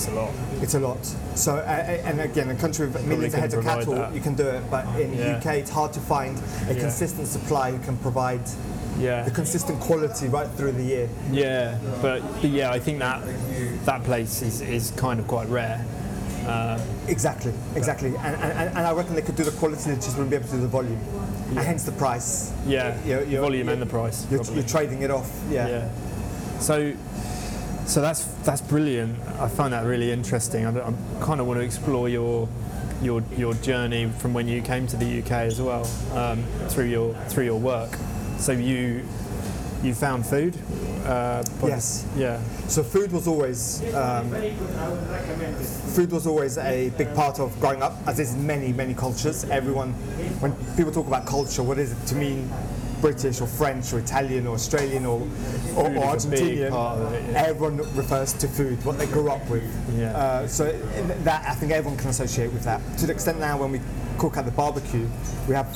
[0.00, 0.32] It's a lot.
[0.62, 1.04] It's a lot.
[1.34, 4.14] So uh, and again, a country with millions of heads of cattle, that.
[4.14, 4.62] you can do it.
[4.70, 5.32] But in Yeah.
[5.32, 6.38] the UK, it's hard to find
[6.68, 6.80] a Yeah.
[6.80, 8.40] consistent supply who can provide
[8.98, 9.24] Yeah.
[9.24, 11.08] the consistent quality right through the year.
[11.30, 13.20] Yeah, but, but yeah, I think that
[13.84, 15.84] that place is, is kind of quite rare.
[16.46, 18.14] Uh, Exactly, exactly.
[18.16, 20.46] And, and, and I reckon they could do the quality, they just wouldn't be able
[20.46, 20.98] to do the volume.
[21.50, 22.52] And hence the price.
[22.66, 24.26] yeah, You're- you're- volume you're- and the price.
[24.30, 25.28] You're, you're trading it off.
[25.50, 25.68] Yeah.
[25.68, 25.88] Yeah.
[26.60, 26.92] So,
[27.90, 29.18] so that's that's brilliant.
[29.40, 30.64] I find that really interesting.
[30.64, 32.48] I, I kind of want to explore your
[33.02, 37.14] your your journey from when you came to the UK as well um, through your
[37.28, 37.90] through your work.
[38.38, 39.04] So you
[39.82, 40.56] you found food.
[41.04, 42.06] Uh, Yes.
[42.16, 42.40] Yeah.
[42.68, 44.30] So food was always um,
[45.96, 49.44] food was always a big part of growing up, as is many many cultures.
[49.50, 49.94] Everyone,
[50.40, 52.48] when people talk about culture, what is it to mean?
[53.00, 55.26] British or French or Italian or Australian or,
[55.76, 59.64] or, or is a big Argentinian, everyone refers to food, what they grew up with.
[59.98, 60.16] Yeah.
[60.16, 60.70] Uh, so
[61.24, 62.80] that I think everyone can associate with that.
[62.98, 63.80] To the extent now, when we
[64.18, 65.08] cook at the barbecue,
[65.48, 65.66] we have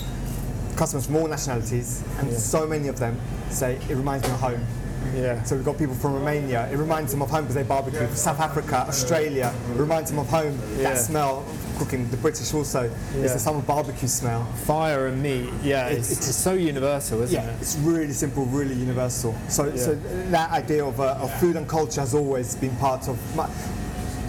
[0.77, 2.37] customers from all nationalities, and Yeah.
[2.39, 3.19] so many of them
[3.51, 4.67] say it reminds me of home.
[5.15, 5.43] Yeah.
[5.45, 6.69] So we've got people from Romania.
[6.73, 8.09] It reminds them of home because they barbecue.
[8.15, 9.55] South Africa, Australia.
[9.73, 10.59] It reminds them of home.
[10.77, 10.95] Yeah.
[10.95, 11.45] That smell
[11.79, 12.09] cooking.
[12.11, 12.85] The British also.
[12.85, 13.33] It's Yeah.
[13.33, 14.45] the summer barbecue smell.
[14.67, 15.49] Fire and meat.
[15.63, 15.89] Yeah.
[15.89, 17.61] It's, it's- it's so universal, isn't Yeah, it?
[17.61, 19.35] it's really simple, really universal.
[19.49, 19.77] So, Yeah.
[19.83, 19.99] so
[20.31, 23.49] that idea of, uh, of food and culture has always been part of my.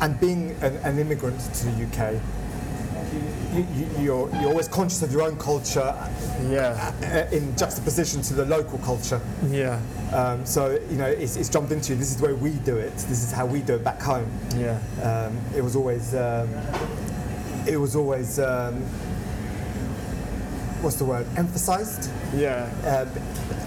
[0.01, 2.19] And being an, an immigrant to the UK,
[3.53, 5.93] you, you, you're, you're always conscious of your own culture
[6.49, 6.91] Yeah.
[7.31, 9.21] uh, in juxtaposition to the local culture.
[9.49, 9.79] Yeah.
[10.13, 12.93] Um, so you know, it's, it's jumped into this is the way we do it.
[12.95, 14.29] This is how we do it back home.
[14.58, 14.77] Yeah.
[15.01, 16.49] Um, it was always, um,
[17.67, 18.75] it was always, um,
[20.82, 21.25] what's the word?
[21.38, 22.10] Emphasized.
[22.36, 22.69] Yeah.
[22.86, 23.06] Uh,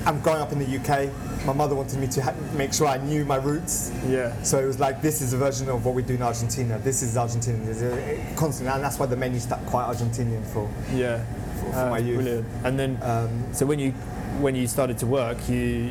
[0.06, 1.10] I'm growing up in the UK.
[1.44, 3.92] My mother wanted me to ha- make sure I knew my roots.
[4.08, 4.32] Yeah.
[4.42, 6.78] So it was like, this is a version of what we do in Argentina.
[6.78, 7.64] This is Argentinian.
[7.66, 11.24] This is, uh, constant, and that's why the menu's that quite Argentinian for, Yeah.
[11.60, 12.16] for, for Ah, my youth.
[12.22, 12.46] Brilliant.
[12.64, 13.92] And then, Um, so when you
[14.40, 15.90] when you started to work, you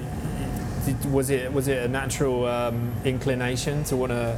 [0.85, 4.37] did, was it was it a natural um, inclination to want to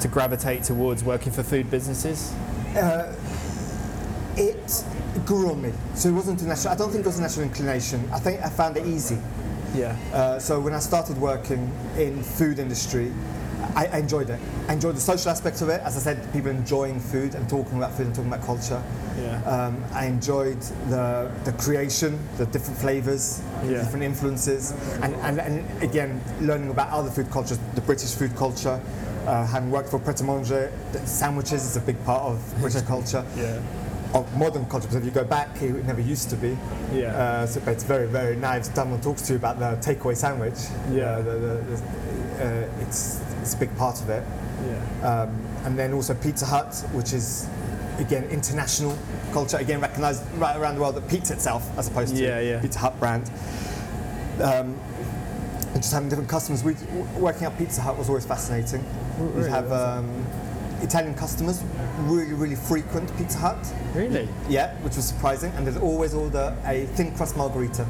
[0.00, 2.34] to gravitate towards working for food businesses?
[4.36, 4.84] it
[5.26, 5.72] grew on me.
[5.94, 6.72] So it wasn't a natural.
[6.72, 8.08] I don't think it was a natural inclination.
[8.12, 9.18] I think I found it easy.
[9.74, 9.96] Yeah.
[10.12, 13.12] Uh, so when I started working in food industry,
[13.74, 14.40] I, I enjoyed it.
[14.68, 15.80] I enjoyed the social aspect of it.
[15.82, 18.82] As I said, people enjoying food and talking about food and talking about culture.
[19.18, 19.42] Yeah.
[19.42, 25.82] Um, I enjoyed the, the creation, the different flavors, the different influences, and, and, and
[25.82, 28.80] again, learning about other food cultures, the British food culture.
[29.28, 30.72] Uh, having worked for Pret a Manger,
[31.04, 33.24] sandwiches is a big part of British culture.
[33.36, 33.60] Yeah.
[34.14, 36.56] Of modern culture, because if you go back, it never used to be.
[36.94, 37.08] Yeah.
[37.14, 38.72] Uh, so, it's very, very nice.
[38.74, 40.54] Someone talks to you about the takeaway sandwich.
[40.90, 41.02] Yeah.
[41.10, 41.76] Uh, the, the, the,
[42.42, 44.24] uh, it's, it's a big part of it.
[44.66, 45.06] yeah.
[45.22, 45.28] Um,
[45.66, 47.46] and then also Pizza Hut, which is
[47.98, 48.96] again international
[49.32, 52.60] culture, again recognised right around the world that pizza itself, as opposed to Yeah, yeah.
[52.62, 53.30] Pizza Hut brand.
[54.42, 54.80] Um,
[55.74, 56.62] and just having different customers.
[56.64, 56.74] We,
[57.18, 58.84] working at Pizza Hut was always fascinating.
[59.18, 59.86] We really have was it?
[59.86, 60.26] um,
[60.82, 61.62] Italian customers
[62.02, 63.58] really, really frequent Pizza Hut.
[63.94, 64.28] Really?
[64.48, 65.52] Yeah, which was surprising.
[65.56, 67.86] And they'd always order a thin crust margarita.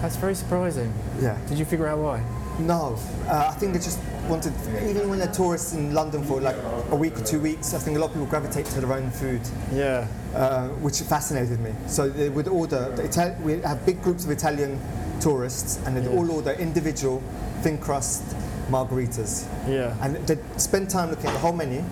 [0.00, 0.92] That's very surprising.
[1.20, 1.38] Yeah.
[1.48, 2.22] Did you figure out why?
[2.58, 4.52] No, uh, I think they just wanted,
[4.88, 6.56] even when they're tourists in London for like
[6.90, 9.10] a week or two weeks, I think a lot of people gravitate to their own
[9.10, 9.40] food,
[9.72, 10.06] Yeah.
[10.34, 11.72] Uh, which fascinated me.
[11.86, 14.80] So they would order, the Itali- we have big groups of Italian
[15.20, 16.16] tourists, and they'd Yeah.
[16.18, 17.22] all order individual
[17.62, 18.22] thin crust
[18.70, 19.44] margaritas.
[19.68, 19.94] Yeah.
[20.00, 21.82] And they'd spend time looking at the whole menu.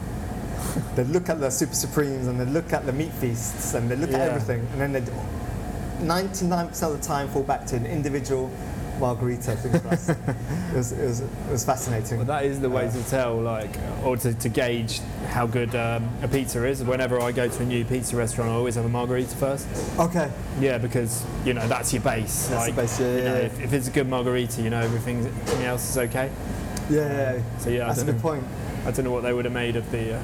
[0.94, 3.98] they'd look at the Super Supremes and they'd look at the meat feasts and they'd
[3.98, 4.66] look at everything.
[4.72, 5.10] And then they'd
[6.02, 8.50] 99% of the time fall back to an individual
[9.00, 10.10] margarita thin crust.
[10.72, 12.18] it, was, it, was, it was fascinating.
[12.18, 13.70] Well, that is the way Uh, to tell, like,
[14.04, 16.82] or to, to gauge how good um, a pizza is.
[16.84, 19.66] Whenever I go to a new pizza restaurant, I always have a margarita first.
[19.98, 22.48] Okay, Yeah, because you know that's your base.
[22.48, 23.46] That's the base, yeah, you yeah, know, yeah.
[23.46, 26.30] If, if it's a good margarita, you know everything, everything else is okay.
[26.90, 27.58] yeah, yeah, yeah.
[27.58, 28.44] So yeah, I that's a good know, point.
[28.86, 30.22] I don't know what they would have made of the, uh,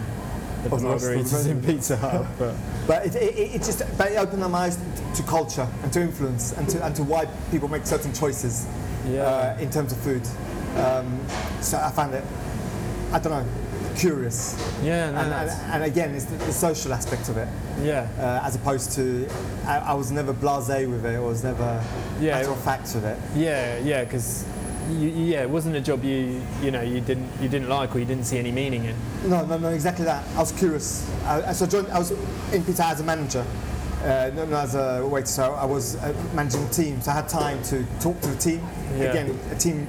[0.71, 1.63] the margaritas in.
[1.63, 2.27] Pizza Hut.
[2.39, 2.55] But
[2.87, 4.79] But it, it, it just but it opened my eyes
[5.15, 8.67] to culture and to influence and to, and to why people make certain choices
[9.09, 10.23] yeah, uh, in terms of food.
[10.77, 11.19] Um,
[11.61, 12.23] so I found it,
[13.13, 13.47] I don't know,
[13.97, 14.55] curious.
[14.83, 17.49] yeah, no, And, and, and again, it's the, the social aspect of it,
[17.83, 19.27] yeah, uh, as opposed to,
[19.65, 21.83] I, I was never blasé with it, I was never
[22.21, 23.19] Yeah, matter of fact with it.
[23.35, 24.45] yeah, yeah, because.
[24.89, 28.05] Yeah, it wasn't a job you you know you didn't you didn't like or you
[28.05, 28.97] didn't see any meaning in.
[29.29, 30.25] No, no, no, exactly that.
[30.37, 31.11] I was curious.
[31.25, 32.13] I, so I, joined, I was
[32.53, 33.45] in Pizza as a manager,
[34.03, 35.27] uh, not, not as a waiter.
[35.27, 37.01] So I was uh, managing a team.
[37.01, 38.61] So I had time to talk to the team.
[38.97, 39.11] Yeah.
[39.11, 39.89] Again, a team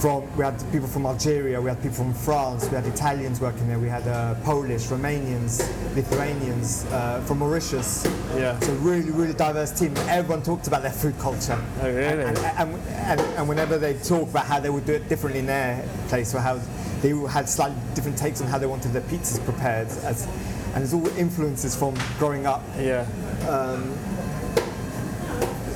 [0.00, 3.68] from we had people from Algeria, we had people from France, we had Italians working
[3.68, 5.60] there, we had uh, Polish, Romanians,
[5.94, 8.06] Lithuanians, uh, from Mauritius.
[8.34, 8.58] Yeah.
[8.60, 9.94] So really, really diverse team.
[10.08, 11.62] Everyone talked about their food culture.
[11.82, 12.24] Oh, really?
[12.24, 15.46] And, and, and, and whenever they talk about how they would do it differently in
[15.46, 16.58] their place, or how
[17.02, 20.26] they had slightly different takes on how they wanted their pizzas prepared, as,
[20.74, 22.62] and it's all influences from growing up.
[22.78, 23.06] Yeah,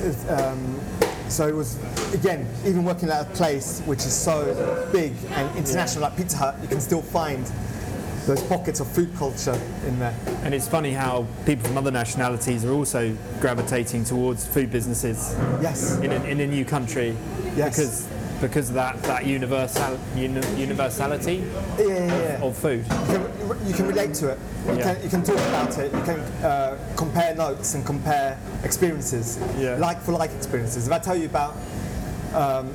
[0.01, 0.81] It's, Um,
[1.29, 1.77] so it was,
[2.13, 6.55] again, even working at a place which is so big and international, like Pizza Hut,
[6.61, 7.45] you can still find
[8.25, 10.15] those pockets of food culture in there.
[10.43, 15.99] and it's funny how people from other nationalities are also gravitating towards food businesses Yes.
[15.99, 17.15] in a, in a new country
[17.55, 17.75] Yes.
[17.77, 18.07] because
[18.47, 21.43] because of that that universal uni, universality
[21.79, 22.43] Yeah, yeah, yeah.
[22.43, 22.85] of food.
[22.85, 24.39] You can, you can relate to it.
[24.67, 25.91] You, can, you can talk about it.
[25.93, 29.77] You can uh, compare notes and compare experiences, Yeah.
[29.77, 30.87] like for like experiences.
[30.87, 31.55] If I tell you about
[32.33, 32.71] um,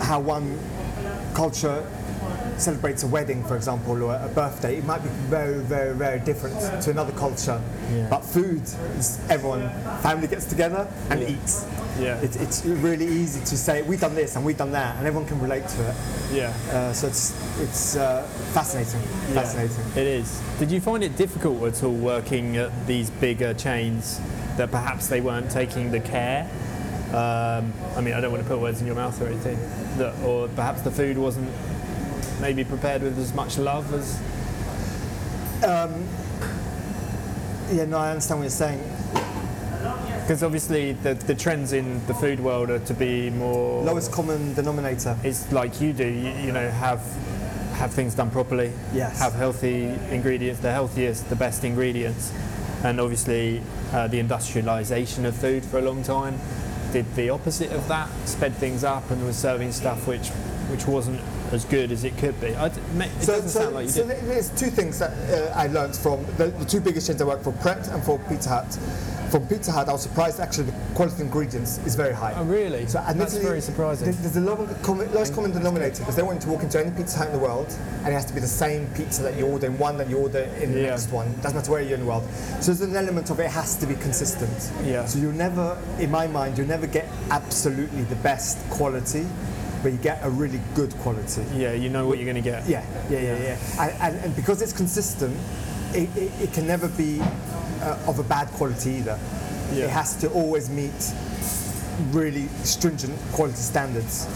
[0.00, 0.58] how one
[1.34, 1.84] culture
[2.60, 6.58] celebrates a wedding, for example, or a birthday, it might be very, very, very different
[6.82, 7.60] to another culture.
[7.92, 8.08] Yeah.
[8.10, 9.68] But food is everyone,
[10.02, 11.66] family gets together and eats.
[11.98, 12.20] Yeah.
[12.20, 15.28] It's, it's really easy to say we've done this and we've done that, and everyone
[15.28, 15.96] can relate to it.
[16.32, 16.54] Yeah.
[16.70, 19.84] Uh, so it's it's uh, fascinating, Yeah, fascinating.
[19.96, 20.40] It is.
[20.58, 24.20] Did you find it difficult at all working at these bigger chains
[24.56, 26.48] that perhaps they weren't taking the care?
[27.08, 29.58] Um, I mean, I don't want to put words in your mouth or anything.
[29.96, 31.50] That, or perhaps the food wasn't
[32.40, 34.20] maybe prepared with as much love as.
[37.72, 38.80] Yeah, no, I understand what you're saying.
[40.22, 43.82] Because obviously the, the trends in the food world are to be more.
[43.82, 45.16] Lowest common denominator.
[45.22, 46.06] It's like you do.
[46.06, 47.00] You, you know, have
[47.74, 48.72] have things done properly.
[48.92, 49.18] Yes.
[49.20, 52.32] Have healthy ingredients, the healthiest, the best ingredients,
[52.84, 56.38] and obviously uh, the industrialisation of food for a long time
[56.92, 58.08] did the opposite of that.
[58.26, 60.28] Sped things up and was serving stuff which
[60.70, 61.20] which wasn't
[61.52, 62.54] as good as it could be.
[62.54, 62.74] I it
[63.20, 66.24] So, doesn't so, sound like you so there's two things that uh, I learned from
[66.36, 68.78] the, the two biggest chains I work for, Pret and for Pizza Hut.
[69.30, 72.32] From Pizza Hut, I was surprised actually the quality of ingredients is very high.
[72.34, 72.86] Oh really?
[72.86, 74.06] So That's very surprising.
[74.06, 76.80] there- There's a low, common, lowest common denominator because they want you to walk into
[76.80, 77.66] any Pizza Hut in the world
[78.04, 80.16] and it has to be the same pizza that you order in one that you
[80.16, 80.90] order in the Yeah.
[80.90, 81.30] next one.
[81.42, 82.24] Doesn't matter where you're in the world.
[82.60, 84.70] So there's an element of it has to be consistent.
[84.82, 85.04] Yeah.
[85.04, 89.26] So you'll never, in my mind, you'll never get absolutely the best quality,
[89.82, 91.42] but you get a really good quality.
[91.54, 92.66] Yeah, you know what you're going to get.
[92.68, 93.82] Yeah, yeah, yeah, yeah.
[93.82, 95.36] And, and, and because it's consistent,
[95.94, 99.18] it, it, it can never be uh, of a bad quality either.
[99.72, 99.84] Yeah.
[99.84, 101.12] It has to always meet
[102.12, 104.26] really stringent quality standards.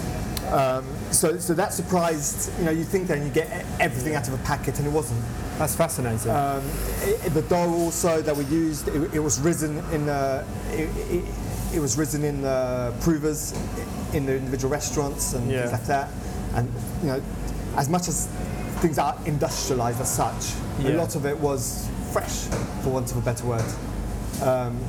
[0.50, 3.48] Um, so, so that surprised, you know, you think then you get
[3.81, 5.22] everything out of a packet and it wasn't.
[5.59, 6.31] That's fascinating.
[6.31, 6.62] Um,
[7.02, 11.24] i- the dough also that we used, it, it was risen in, uh, it, it,
[11.74, 13.52] it was risen in uh, provers
[14.12, 15.61] in the individual restaurants and Yeah.
[15.61, 16.09] things like that.
[16.55, 16.72] And
[17.03, 17.22] you know,
[17.77, 18.29] as much as
[18.81, 20.53] things are industrialized as such,
[20.85, 22.46] a lot of it was fresh,
[22.83, 23.64] for want of a better word.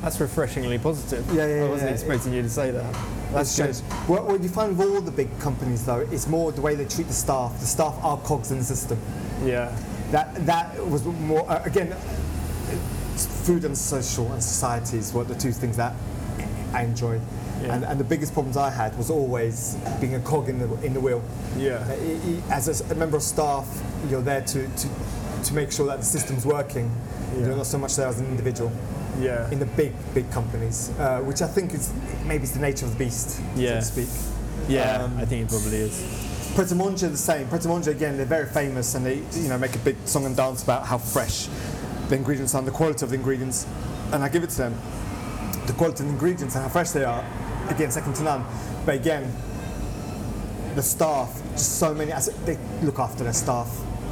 [0.01, 1.25] That's refreshingly positive.
[1.33, 2.95] Yeah, yeah, I wasn't yeah, expecting you to say that.
[3.31, 3.75] That's good.
[4.07, 6.85] What, what you find with all the big companies, though, it's more the way they
[6.85, 7.59] treat the staff.
[7.59, 8.99] The staff are cogs in the system.
[9.43, 9.75] Yeah.
[10.11, 11.95] That that was more uh, again.
[13.45, 15.93] Food and social and society is what the two things that
[16.73, 17.19] I enjoy.
[17.61, 17.75] Yeah.
[17.75, 20.93] And, and the biggest problems I had was always being a cog in the in
[20.93, 21.21] the wheel.
[21.57, 21.75] Yeah.
[21.87, 23.67] Uh, As a member of staff,
[24.09, 24.87] you're there to, to,
[25.45, 26.91] to make sure that the system's working.
[27.35, 27.47] Yeah.
[27.47, 28.71] You're not so much there as an individual
[29.19, 29.49] Yeah.
[29.51, 31.91] in the big, big companies, uh, which I think is
[32.25, 33.79] maybe it's the nature of the beast, Yeah.
[33.79, 34.09] so to speak.
[34.67, 36.01] Yeah, Um, I think it probably is.
[36.55, 37.47] Pret a Manger the same.
[37.47, 40.25] Pret a Manger again, they're very famous and they you know make a big song
[40.25, 41.47] and dance about how fresh
[42.09, 43.65] the ingredients are and the quality of the ingredients.
[44.11, 44.73] And I give it to them.
[45.67, 47.23] The quality of the ingredients and how fresh they are,
[47.69, 48.45] again, second to none.
[48.85, 49.31] But again,
[50.75, 53.69] the staff, just so many, as they look after their staff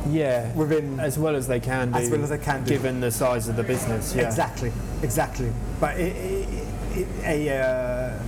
[0.09, 0.53] Yeah.
[0.53, 1.97] within As well as they can do.
[1.97, 2.69] As well as they can do.
[2.69, 4.15] Given the size of the business.
[4.15, 4.27] Yeah.
[4.27, 5.51] exactly, exactly.
[5.79, 8.19] But it, it, it, a uh,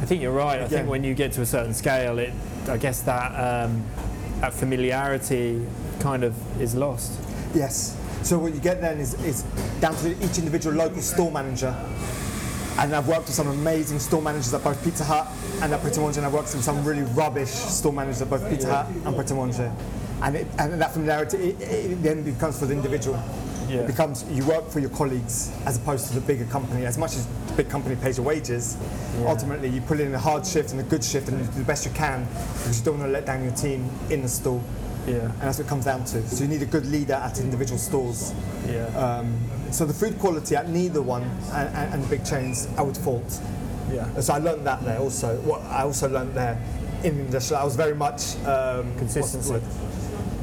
[0.00, 0.60] I think you're right.
[0.60, 2.32] I think when you get to a certain scale, it,
[2.68, 3.30] I guess that
[3.64, 3.84] um,
[4.40, 5.64] that familiarity
[6.00, 7.12] kind of is lost.
[7.54, 7.96] Yes.
[8.22, 9.42] So what you get then is, is
[9.80, 11.74] down to each individual local store manager.
[12.78, 15.28] And I've worked with some amazing store managers at both Pizza Hut
[15.60, 18.30] and at Pret a Manger, and I've worked with some really rubbish store managers at
[18.30, 19.72] both Pizza Hut and Pret a Manger.
[20.22, 23.22] And, it, and that familiarity it, it then becomes for the individual.
[23.68, 23.80] Yeah.
[23.80, 26.86] It becomes you work for your colleagues as opposed to the bigger company.
[26.86, 28.76] As much as the big company pays your wages,
[29.26, 31.64] ultimately you put in a hard shift and a good shift and you do the
[31.64, 34.62] best you can because you don't want to let down your team in the store.
[35.06, 35.14] Yeah.
[35.14, 36.26] And that's what it comes down to.
[36.28, 38.32] So you need a good leader at individual stores.
[38.68, 38.86] Yeah.
[38.96, 39.36] Um,
[39.70, 42.96] so the food quality at neither one and, and, and the big chains, I would
[42.96, 43.40] fault.
[43.92, 44.20] yeah.
[44.20, 45.36] So I learned that there also.
[45.42, 46.60] What I also learned there
[47.02, 49.60] in the industrial, I was very much um, Consistency.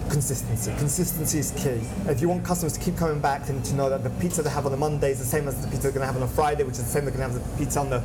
[0.10, 0.74] Consistency.
[0.78, 1.80] Consistency is key.
[2.10, 4.42] If you want customers to keep coming back, they need to know that the pizza
[4.42, 6.16] they have on a Monday is the same as the pizza they're going to have
[6.18, 8.04] on a Friday, which is the same they're going to have the pizza on the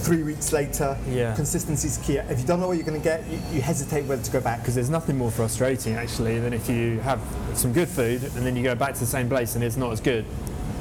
[0.00, 0.96] three weeks later.
[1.08, 1.34] Yeah.
[1.36, 2.16] Consistency is key.
[2.16, 4.40] If you don't know what you're going to get, you, you hesitate whether to go
[4.40, 4.60] back.
[4.60, 7.20] Because there's nothing more frustrating actually than if you have
[7.54, 9.92] some good food and then you go back to the same place and it's not
[9.92, 10.24] as good.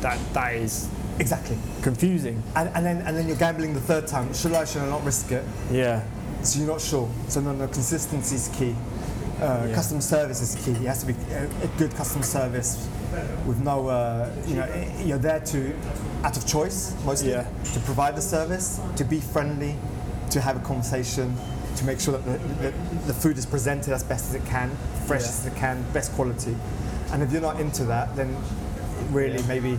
[0.02, 1.58] That that is Exactly.
[1.82, 2.42] confusing.
[2.56, 4.34] And, and then and then you're gambling the third time.
[4.34, 4.64] Should I?
[4.66, 5.44] Should I not risk it?
[5.72, 6.04] Yeah.
[6.44, 7.10] So you're not sure.
[7.28, 8.74] So no, no, consistency is key.
[9.42, 9.76] Uh, Yeah.
[9.76, 10.72] Customer service is key.
[10.72, 12.88] It has to be a, a good customer service
[13.46, 14.68] with no, uh, you know,
[15.04, 15.74] you're there to,
[16.24, 17.48] out of choice mostly, Yeah.
[17.74, 19.76] to provide the service, to be friendly,
[20.32, 21.36] to have a conversation,
[21.78, 22.38] to make sure that the,
[22.70, 22.74] the,
[23.08, 24.70] the food is presented as best as it can,
[25.08, 25.30] fresh Yeah.
[25.30, 26.56] as it can, best quality.
[27.12, 28.36] And if you're not into that, then
[29.12, 29.78] really maybe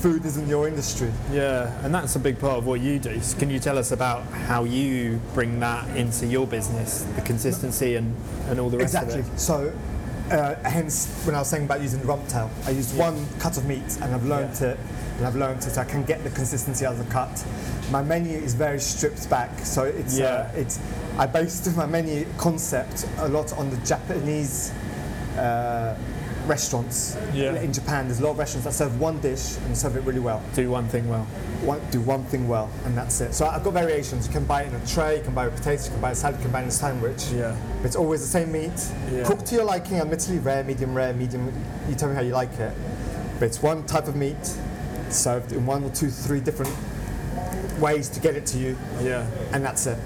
[0.00, 1.10] food isn't your industry.
[1.32, 3.20] Yeah, and that's a big part of what you do.
[3.20, 7.96] So can you tell us about how you bring that into your business, the consistency
[7.96, 8.14] and,
[8.48, 9.20] and all the rest Exactly.
[9.20, 9.38] of it?
[9.40, 9.72] So,
[10.30, 13.56] uh, hence when I was saying about using the rump tail, I used one cut
[13.56, 14.78] of meat and I've learned it,
[15.16, 15.78] and I've learned it.
[15.78, 17.44] I can get the consistency out of the cut.
[17.90, 20.22] My menu is very stripped back, so it's uh,
[20.54, 20.60] Yeah.
[20.60, 20.78] it's.
[21.18, 24.70] I based my menu concept a lot on the Japanese.
[25.36, 25.96] Uh,
[26.48, 27.54] restaurants Yeah.
[27.60, 30.20] in Japan there's a lot of restaurants that serve one dish and serve it really
[30.20, 31.26] well Do one thing well.
[31.62, 34.62] one, do one thing well and that's it so I've got variations you can buy
[34.62, 36.36] it in a tray you can buy it with potatoes you can buy it salad
[36.36, 37.54] you can buy it in a sandwich Yeah.
[37.84, 38.72] it's always the same meat,
[39.12, 39.24] Yeah.
[39.24, 41.52] cooked to your liking, admittedly rare, medium rare, medium.
[41.88, 42.72] You tell me how you like it.
[43.38, 44.36] But it's one type of meat
[45.10, 46.74] served in one or two, three different
[47.80, 49.24] ways to get it to you, Yeah.
[49.52, 49.98] and that's it.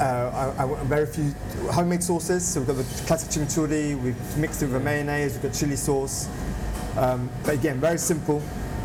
[0.00, 1.30] Uh, I, I, very few
[1.70, 2.46] homemade sauces.
[2.46, 4.00] So we've got the classic chimichurri.
[4.00, 5.34] We've mixed it with a mayonnaise.
[5.34, 6.28] We've got chili sauce.
[6.96, 8.42] Um, but again, very simple.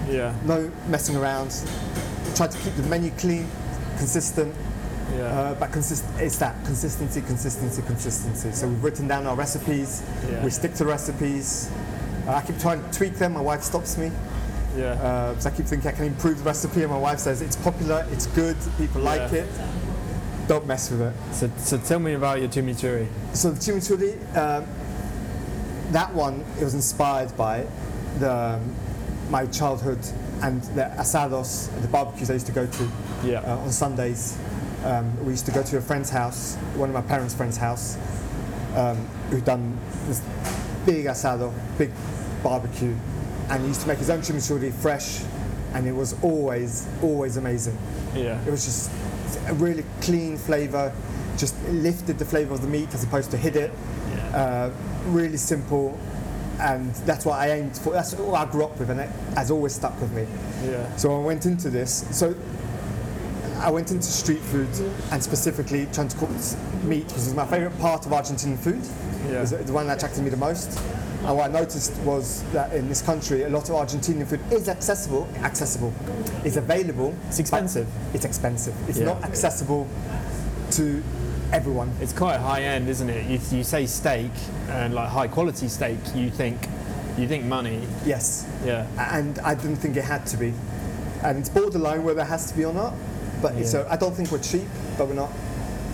[0.09, 0.35] Yeah.
[0.45, 1.51] No messing around.
[2.35, 3.47] Try to keep the menu clean,
[3.97, 4.53] consistent.
[5.15, 5.23] Yeah.
[5.23, 8.51] Uh, but consist- it's that consistency, consistency, consistency.
[8.51, 10.03] So we've written down our recipes.
[10.29, 10.43] Yeah.
[10.43, 11.71] We stick to recipes.
[12.27, 13.33] Uh, I keep trying to tweak them.
[13.33, 14.11] My wife stops me.
[14.75, 14.91] yeah.
[14.93, 17.55] Uh, because I keep thinking I can improve the recipe, and my wife says it's
[17.55, 19.47] popular, it's good, people like it.
[20.47, 21.13] Don't mess with it.
[21.33, 23.07] so, so tell me about your chimichurri.
[23.33, 24.65] So the chimichurri, um,
[25.91, 27.65] that one, it was inspired by
[28.19, 28.75] the, um,
[29.29, 29.99] my childhood
[30.43, 32.89] and the asados, the barbecues I used to go to
[33.23, 33.39] Yeah.
[33.39, 34.37] uh, on Sundays.
[34.83, 37.97] Um, we used to go to a friend's house, one of my parents' friend's house,
[38.75, 38.97] um,
[39.31, 39.75] who'd done
[40.07, 40.21] this
[40.85, 41.89] big asado, big
[42.43, 42.93] barbecue,
[43.49, 45.21] and he used to make his own chimichurri fresh,
[45.73, 47.75] and it was always, always amazing.
[48.13, 48.39] yeah.
[48.45, 48.91] It was just
[49.47, 50.93] a really clean flavour,
[51.37, 53.71] just lifted the flavour of the meat as opposed to hid it.
[54.15, 54.37] Yeah.
[54.37, 54.71] Uh,
[55.07, 55.99] really simple,
[56.59, 57.93] and that's what I aimed for.
[57.93, 60.25] That's what I grew up with, and it has always stuck with me.
[60.69, 60.95] yeah.
[60.95, 62.05] So I went into this.
[62.17, 62.35] So
[63.59, 64.69] I went into street food
[65.11, 66.29] and specifically trying to cook
[66.83, 68.81] meat, which is my favourite part of Argentinian food.
[69.27, 69.37] Yeah.
[69.37, 70.79] It was the one that attracted me the most.
[71.25, 74.69] And what I noticed was that in this country, a lot of Argentinian food is
[74.69, 75.91] accessible, accessible,
[76.43, 77.15] is available.
[77.29, 77.87] It's expensive.
[78.13, 78.75] It's expensive.
[78.87, 79.05] It's Yeah.
[79.05, 79.87] not accessible
[80.71, 81.01] to
[81.51, 81.91] everyone.
[81.99, 83.29] It's quite high end, isn't it?
[83.31, 84.31] If you say steak
[84.69, 86.67] and like high quality steak, you think
[87.17, 87.79] you think money.
[88.05, 88.45] Yes.
[88.65, 88.85] Yeah.
[88.97, 90.53] And I didn't think it had to be.
[91.23, 92.93] And it's borderline whether it has to be or not.
[93.41, 93.65] But Yeah.
[93.65, 95.31] so I don't think we're cheap, but we're not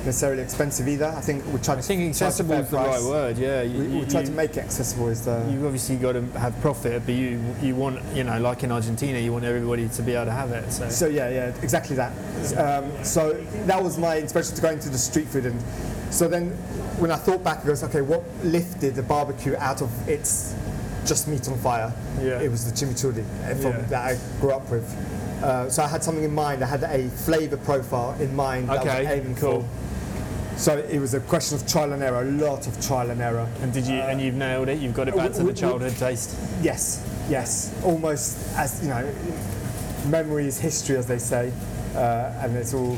[0.06, 1.06] necessarily expensive either.
[1.16, 3.02] I think we try I to think charge a accessible is the price.
[3.02, 3.38] right word.
[3.38, 3.62] Yeah.
[3.62, 5.08] You, We, we you- try you- to make it accessible.
[5.10, 8.64] Is the You've obviously got to have profit, but you you want you know like
[8.64, 10.72] in Argentina, you want everybody to be able to have it.
[10.72, 12.12] So, So yeah, yeah, exactly that.
[12.58, 13.34] Um, so
[13.66, 15.62] that was my inspiration to go into the street food, and
[16.12, 16.50] so then
[17.00, 20.54] when I thought back, it goes, okay, what lifted the barbecue out of its
[21.06, 21.92] just meat on fire?
[22.22, 22.40] Yeah.
[22.42, 23.82] It was the chimichurri uh, from, Yeah.
[23.90, 24.86] that I grew up with.
[25.42, 26.64] Uh, so I had something in mind.
[26.64, 29.62] I had a flavour profile in mind that I was Okay, aiming cool.
[29.62, 29.68] for.
[30.62, 33.48] So it was a question of trial and error, a lot of trial and error.
[33.64, 34.78] and did you and you've nailed it?
[34.78, 36.36] You've got it back to Uh, the childhood taste.
[36.62, 39.04] Yes, yes, almost as you know,
[40.06, 41.52] memory is history, as they say,
[41.96, 42.96] uh, and it's all.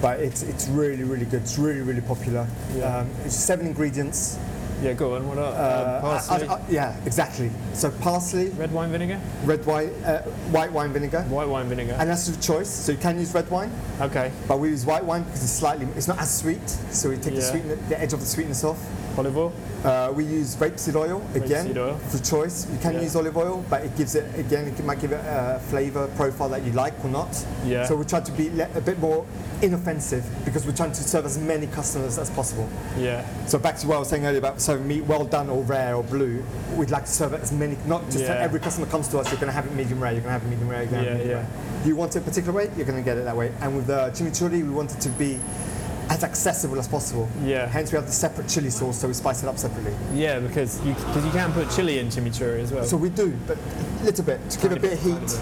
[0.00, 1.42] But it's it's really really good.
[1.42, 2.46] It's really really popular.
[2.74, 3.00] Yeah.
[3.00, 4.38] Um, it's seven ingredients.
[4.82, 5.26] Yeah, go on.
[5.28, 5.54] What else?
[5.56, 7.50] Uh, Uh, parsley, I- I- yeah, exactly.
[7.74, 11.96] So parsley, red wine vinegar, red wine, uh, white wine vinegar, white wine vinegar.
[11.98, 12.68] and that's your choice.
[12.70, 14.30] So you can use red wine, Okay.
[14.46, 16.60] but we use white wine because it's slightly it's not as sweet.
[16.92, 17.50] So we take the Yeah.
[17.50, 18.78] sweetness, the edge of the sweetness off.
[19.18, 19.52] Olive oil.
[19.84, 21.94] Uh, we use rapeseed oil again Rapeseed oil.
[22.08, 22.66] for choice.
[22.70, 23.00] You can Yeah.
[23.02, 24.66] use olive oil, but it gives it again.
[24.68, 27.44] It might give it a flavour profile that you like or not.
[27.64, 27.84] Yeah.
[27.86, 29.24] So we try to be a bit more
[29.60, 32.68] inoffensive because we're trying to serve as many customers as possible.
[32.96, 33.24] Yeah.
[33.46, 35.96] So back to what I was saying earlier about serving meat well done or rare
[35.96, 36.42] or blue.
[36.76, 38.34] We'd like to serve it as many, not just Yeah.
[38.46, 39.26] every customer comes to us.
[39.32, 40.12] You're going to have it medium rare.
[40.12, 40.82] You're going to have it medium rare.
[40.84, 41.46] You're have it Yeah, rare.
[41.84, 43.52] You want it a particular way, you're going to get it that way.
[43.60, 45.38] And with the chimichurri, we want it to be
[46.10, 47.28] as accessible as possible.
[47.44, 47.66] Yeah.
[47.66, 49.92] Hence, we have the separate chili sauce, so we spice it up separately.
[50.14, 52.84] Yeah, because you because you can put chili in chimichurri as well.
[52.84, 53.58] So we do, but
[54.00, 55.40] a little bit to give a bit of heat.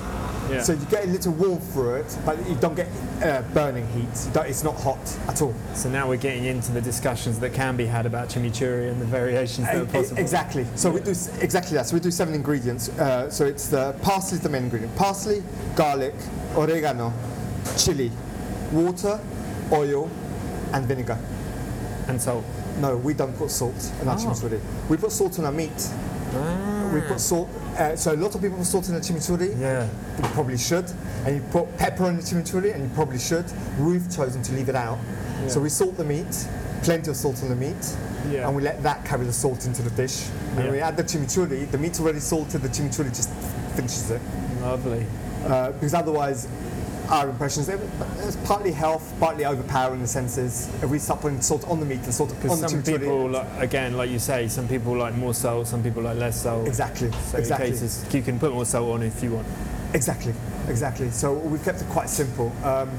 [0.51, 0.63] yeah.
[0.63, 2.89] So you get a little warmth through it, but you don't get
[3.23, 4.09] uh, burning heat.
[4.47, 4.99] It's not hot
[5.29, 5.55] at all.
[5.75, 9.07] So now we're getting into the discussions that can be had about chimichurri and the
[9.07, 10.19] variations that are E- possible.
[10.21, 10.67] Exactly.
[10.75, 11.87] So we do exactly that.
[11.87, 12.89] So we do seven ingredients.
[12.91, 14.95] Uh, so it's the parsley is the main ingredient.
[14.97, 15.43] Parsley,
[15.77, 16.15] garlic,
[16.57, 17.13] oregano,
[17.77, 18.11] chili,
[18.73, 19.21] water,
[19.73, 20.09] oil,
[20.73, 21.19] and vinegar.
[22.09, 22.43] And so,
[22.81, 24.19] No, we don't put salt in our Oh.
[24.19, 24.61] chimichurri.
[24.91, 25.89] We put salt on our meat.
[26.93, 27.49] We put salt.
[27.79, 29.59] Uh, so a lot of people put salt in the chimichurri.
[29.59, 29.87] Yeah.
[30.19, 30.85] You probably should.
[31.25, 33.47] And you put pepper in the chimichurri, and you probably should.
[33.81, 34.99] We've chosen to leave it out.
[35.49, 36.27] So we salt the meat,
[36.83, 37.97] plenty of salt on the meat,
[38.31, 38.47] Yeah.
[38.47, 40.27] and we let that carry the salt into the dish.
[40.57, 40.71] And Yeah.
[40.73, 41.71] we add the chimichurri.
[41.71, 42.61] The meat's already salted.
[42.63, 43.31] The chimichurri just
[43.75, 44.21] finishes it.
[44.61, 45.07] Lovely.
[45.47, 46.47] Uh, because otherwise,
[47.09, 50.69] our impressions it's partly health, partly overpowering the senses.
[50.83, 53.47] If we putting salt on the meat and salt on the some chimichurri, people, like,
[53.59, 56.67] again, like you say, some people like more salt, some people like less salt.
[56.67, 57.71] exactly, So exactly.
[57.71, 59.47] cases, you can put more salt on if you want.
[59.95, 60.35] Exactly,
[60.69, 61.11] exactly.
[61.11, 62.53] So we've kept it quite simple.
[62.65, 62.91] Um,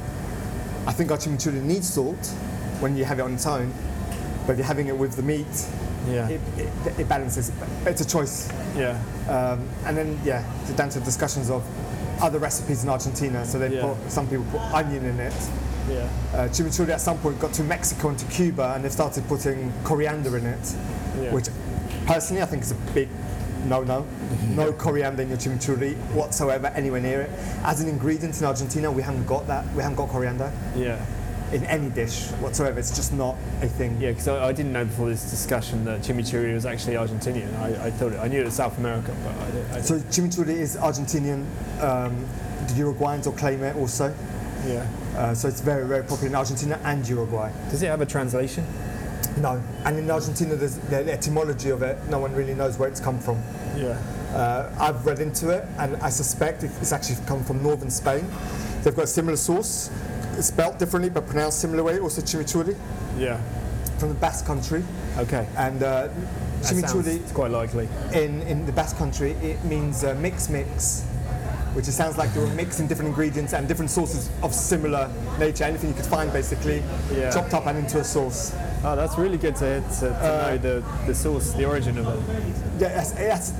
[0.86, 2.26] I think our chimichurri needs salt
[2.80, 3.74] when you have it on its own,
[4.46, 5.46] but if you're having it with the meat,
[6.08, 6.30] Yeah.
[6.30, 7.52] it, it, it balances.
[7.86, 8.50] It's a choice.
[8.78, 8.98] yeah.
[9.28, 10.46] Um, and then, yeah,
[10.78, 11.66] down to discussions of
[12.22, 13.46] other recipes in Argentina.
[13.46, 13.82] So they Yeah.
[13.94, 15.34] put, some people put onion in it.
[15.90, 16.08] Yeah.
[16.34, 19.72] Uh, chimichurri at some point got to Mexico and to Cuba, and they started putting
[19.84, 20.76] coriander in it,
[21.22, 21.32] Yeah.
[21.32, 21.48] which
[22.06, 23.10] personally I think is a big
[23.66, 24.06] no-no.
[24.50, 27.32] No coriander in your chimichurri whatsoever, anywhere near it.
[27.64, 29.64] As an ingredient in Argentina, we haven't got that.
[29.76, 30.98] We haven't got coriander Yeah.
[31.52, 32.80] In any dish whatsoever.
[32.80, 33.98] It's just not a thing.
[34.02, 37.54] Yeah, because I, I didn't know before this discussion that chimichurri was actually Argentinian.
[37.60, 39.72] I, I thought it, I knew it was South America, but I didn't.
[39.72, 39.86] I didn't.
[39.86, 41.46] So chimichurri is Argentinian.
[41.82, 42.26] Um,
[42.68, 44.14] the Uruguayans will claim it also.
[44.66, 44.86] yeah.
[45.16, 47.52] Uh, so it's very, very popular in Argentina and Uruguay.
[47.72, 48.64] Does it have a translation?
[49.42, 51.98] No, and in Argentina, there's the etymology of it.
[52.10, 53.42] No one really knows where it's come from.
[53.76, 54.00] Yeah.
[54.34, 58.28] Uh, I've read into it, and I suspect it's actually come from northern Spain.
[58.84, 59.90] They've got a similar sauce,
[60.38, 62.00] it's spelt differently but pronounced similar way.
[62.00, 62.76] Also chimichurri
[63.18, 63.40] Yeah.
[64.00, 64.84] from the Basque country,
[65.18, 65.48] Okay.
[65.58, 66.08] and uh,
[66.62, 67.88] chimichurri sounds quite likely.
[68.14, 71.04] in, in the Basque country it means uh, mix mix,
[71.74, 75.64] which it sounds like they were mixing different ingredients and different sauces of similar nature.
[75.64, 77.32] Anything you could find basically Yeah.
[77.32, 78.54] chopped up and into a sauce.
[78.84, 82.08] Oh, that's really good to, to, to Uh, know the, the source, the origin of
[82.08, 82.20] it.
[82.80, 83.52] Yeah, that's, that's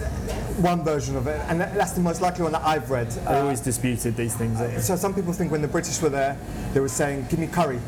[0.58, 3.08] one version of it, and that's the most likely one that I've read.
[3.28, 4.60] I Uh, always disputed these things.
[4.60, 4.80] eh?
[4.80, 6.36] So some people think when the British were there,
[6.74, 7.80] they were saying, "Give me curry."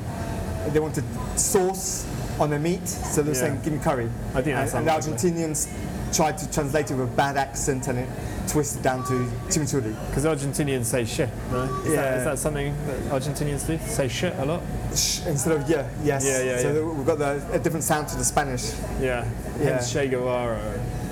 [0.71, 1.03] They wanted
[1.35, 2.05] sauce
[2.39, 2.87] on their meat.
[2.87, 3.41] So they were Yeah.
[3.41, 4.91] saying, "Give me curry." I think that and, and the.
[4.91, 5.67] Argentinians
[6.13, 8.07] tried to translate it with a bad accent and it
[8.47, 9.95] twisted down to chimichurri.
[10.09, 11.63] Because Argentinians say shit, no?
[11.85, 12.17] Is, Yeah.
[12.17, 13.77] is that something that Argentinians do?
[13.87, 14.61] Say shit a lot?
[14.95, 16.23] Sh- Instead of yeah, yes.
[16.25, 16.81] Yeah, yeah, so yeah.
[16.81, 18.73] we've got the, a different sound to the Spanish.
[18.99, 19.23] Yeah.
[19.61, 19.65] Yeah.
[19.73, 20.57] Hence Che Guevara.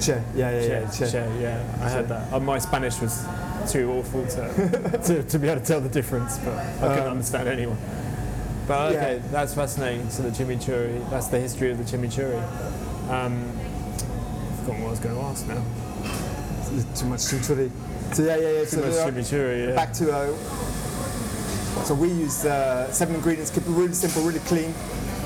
[0.01, 0.21] Che.
[0.35, 0.89] Yeah, yeah, Che, yeah.
[0.91, 1.11] Che.
[1.11, 1.63] che, yeah.
[1.81, 2.09] I heard Che.
[2.09, 2.33] that.
[2.33, 3.25] Uh, my Spanish was
[3.71, 7.11] too awful to, to, to be able to tell the difference, but I couldn't Um,
[7.11, 7.77] understand anyone.
[8.67, 8.99] But yeah.
[8.99, 10.09] okay, that's fascinating.
[10.09, 12.37] So the chimichurri, that's the history of the chimichurri.
[13.09, 13.49] Um,
[14.51, 15.63] I've forgotten what I was going to ask now.
[16.95, 17.71] Too much chimichurri.
[18.13, 18.59] So yeah, yeah, yeah.
[18.61, 19.75] Too so much chimichurri, yeah.
[19.75, 20.35] back to uh,
[21.83, 24.73] so we use uh, seven ingredients keep it really simple really clean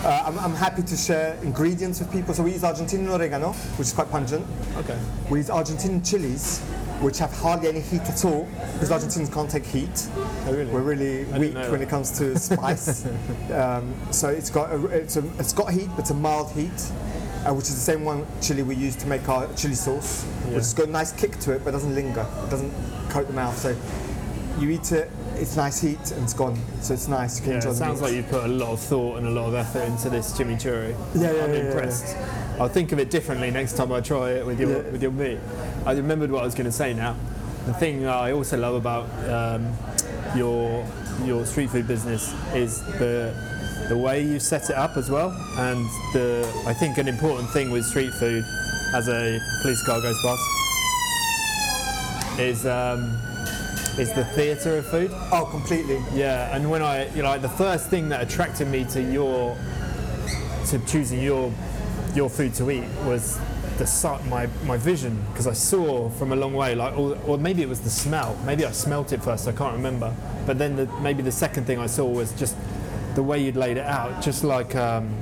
[0.03, 2.33] uh, I'm, I'm happy to share ingredients with people.
[2.33, 4.45] So we use argentinian oregano which is quite pungent.
[4.77, 4.97] Okay.
[5.29, 6.59] we use argentinian chilies
[7.01, 10.07] which have hardly any heat at all because argentinians can't take heat.
[10.17, 10.65] Oh, really?
[10.71, 13.05] we're really didn't weak when it comes to spice.
[13.51, 16.71] Um, so it's got a, it's, a, it's got heat but it's a mild heat
[17.47, 20.47] uh, which is the same one chili we use to make our chili sauce Yeah.
[20.49, 22.25] which has got a nice kick to it but doesn't linger.
[22.45, 22.71] It doesn't
[23.09, 23.57] coat the mouth.
[23.57, 23.75] So
[24.59, 25.09] you eat it
[25.41, 27.77] it's nice heat and it's gone so it's nice you can Yeah, enjoy it the
[27.77, 28.07] sounds meat.
[28.07, 30.95] like you put a lot of thought and a lot of effort into this chimichurri.
[31.15, 32.15] Yeah, yeah, I'm yeah, yeah, impressed.
[32.59, 34.91] I'll think of it differently next time I try it with your Yeah.
[34.91, 35.39] with your meat.
[35.85, 37.15] I remembered what I was going to say now.
[37.65, 39.73] The thing I also love about um,
[40.35, 40.85] your
[41.25, 43.33] your street food business is the
[43.89, 47.71] the way you set it up as well, and the I think an important thing
[47.71, 48.43] with street food,
[48.93, 50.41] as a police car goes past,
[52.39, 53.17] is um,
[54.01, 55.11] is the theatre of food.
[55.31, 58.83] oh completely Yeah, and when I, you know, like the first thing that attracted me
[58.85, 59.55] to your,
[60.67, 61.53] to choosing your,
[62.15, 63.39] your food to eat was
[63.77, 67.37] the sight, my my vision, because I saw from a long way, like, or, or
[67.37, 68.37] maybe it was the smell.
[68.45, 69.47] Maybe I smelt it first.
[69.47, 70.13] I can't remember.
[70.45, 72.55] But then the, maybe the second thing I saw was just
[73.15, 75.13] the way you'd laid it out, just like, um,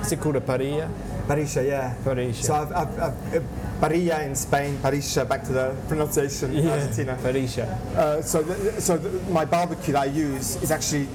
[0.00, 0.90] is it called a parrilla?
[1.26, 2.34] Parisha yeah Parrilla.
[2.34, 7.18] so I've, I've, I've, Parrilla in Spain, Parisha, back to the pronunciation in Argentina.
[7.22, 7.68] Parrilla.
[7.94, 11.06] Uh, so, the, so the, my barbecue that I use is actually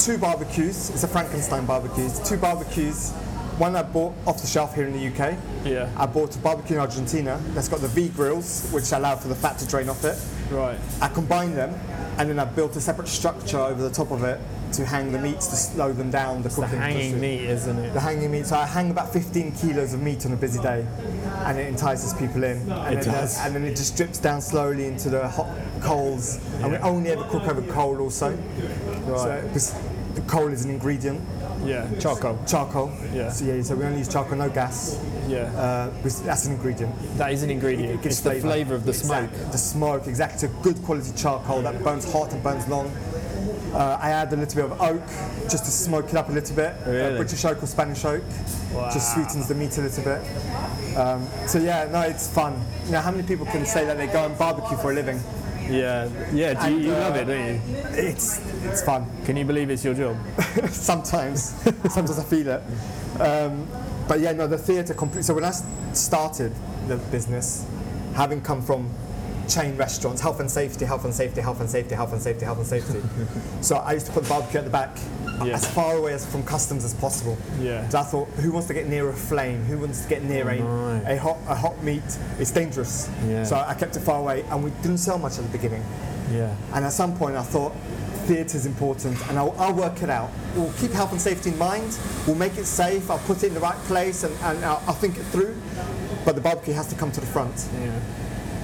[0.00, 0.90] two barbecues.
[0.90, 2.06] It's a Frankenstein barbecue.
[2.06, 3.12] It's two barbecues.
[3.58, 5.36] One I bought off the shelf here in the UK.
[5.64, 5.92] Yeah.
[5.96, 9.36] I bought a barbecue in Argentina that's got the V grills, which allow for the
[9.36, 10.18] fat to drain off it.
[10.52, 10.78] Right.
[11.00, 11.72] I combined them,
[12.18, 14.40] and then I built a separate structure over the top of it
[14.72, 16.42] to hang the meats to slow them down.
[16.42, 17.20] The The cooking hanging process.
[17.20, 17.94] meat, isn't it?
[17.94, 18.46] The hanging meat.
[18.46, 20.86] So I hang about 15 kilos of meat on a busy day,
[21.46, 22.58] and it entices people in.
[22.70, 23.38] And It then, does.
[23.44, 25.48] And then it just drips down slowly into the hot
[25.80, 26.38] coals.
[26.62, 28.36] And we only ever cook over coal also.
[29.06, 29.74] So, because
[30.14, 31.20] the coal is an ingredient.
[31.64, 31.88] Yeah.
[31.98, 32.38] Charcoal.
[32.46, 32.92] Charcoal.
[33.12, 33.30] Yeah.
[33.32, 33.60] So yeah.
[33.62, 34.96] So we only use charcoal, no gas.
[35.28, 35.50] Yeah.
[35.56, 35.90] Uh,
[36.24, 36.94] that's an ingredient.
[37.18, 37.90] that is an ingredient.
[37.90, 39.24] It gives it's the flavour of the smoke.
[39.24, 39.50] Exactly.
[39.52, 40.34] The smoke, exactly.
[40.36, 42.90] It's a good quality charcoal that burns hot and burns long.
[43.72, 45.06] Uh, I add a little bit of oak
[45.48, 46.74] just to smoke it up a little bit.
[46.82, 48.22] Uh, British oak or Spanish oak.
[48.92, 50.96] Just sweetens the meat a little bit.
[50.96, 52.60] Um, so yeah, no, it's fun.
[52.86, 55.20] You know, how many people can say that they go and barbecue for a living?
[55.68, 56.08] Yeah.
[56.32, 56.66] Yeah.
[56.66, 57.60] Do you, uh, love it, don't you?
[57.92, 59.06] It's it's fun.
[59.24, 60.16] Can you believe it's your job?
[60.70, 61.40] sometimes,
[61.90, 62.62] sometimes I feel it.
[63.20, 63.68] Um,
[64.08, 65.24] but yeah, no, the theatre complete.
[65.24, 65.50] So I
[65.92, 66.52] started
[66.86, 67.66] the business,
[68.14, 68.90] having come from
[69.48, 72.58] chain restaurants, health and safety, health and safety, health and safety, health and safety, health
[72.58, 73.00] and safety.
[73.60, 74.96] so I used to put the barbecue at the back,
[75.44, 75.54] Yeah.
[75.54, 77.36] as far away as from customs as possible.
[77.60, 77.88] Yeah.
[77.88, 79.64] So I thought, who wants to get near a flame?
[79.64, 82.02] Who wants to get near a, a hot a hot meat?
[82.38, 83.08] It's dangerous.
[83.26, 83.44] Yeah.
[83.44, 85.84] So I kept it far away, and we didn't sell much at the beginning.
[86.32, 86.54] Yeah.
[86.74, 87.72] And at some point, I thought
[88.26, 90.30] theatre is important, and I'll, I'll work it out.
[90.54, 91.98] We'll keep health and safety in mind.
[92.26, 93.10] We'll make it safe.
[93.10, 95.56] I'll put it in the right place, and, and I'll, I'll think it through.
[96.26, 97.66] But the barbecue has to come to the front.
[97.80, 97.98] Yeah.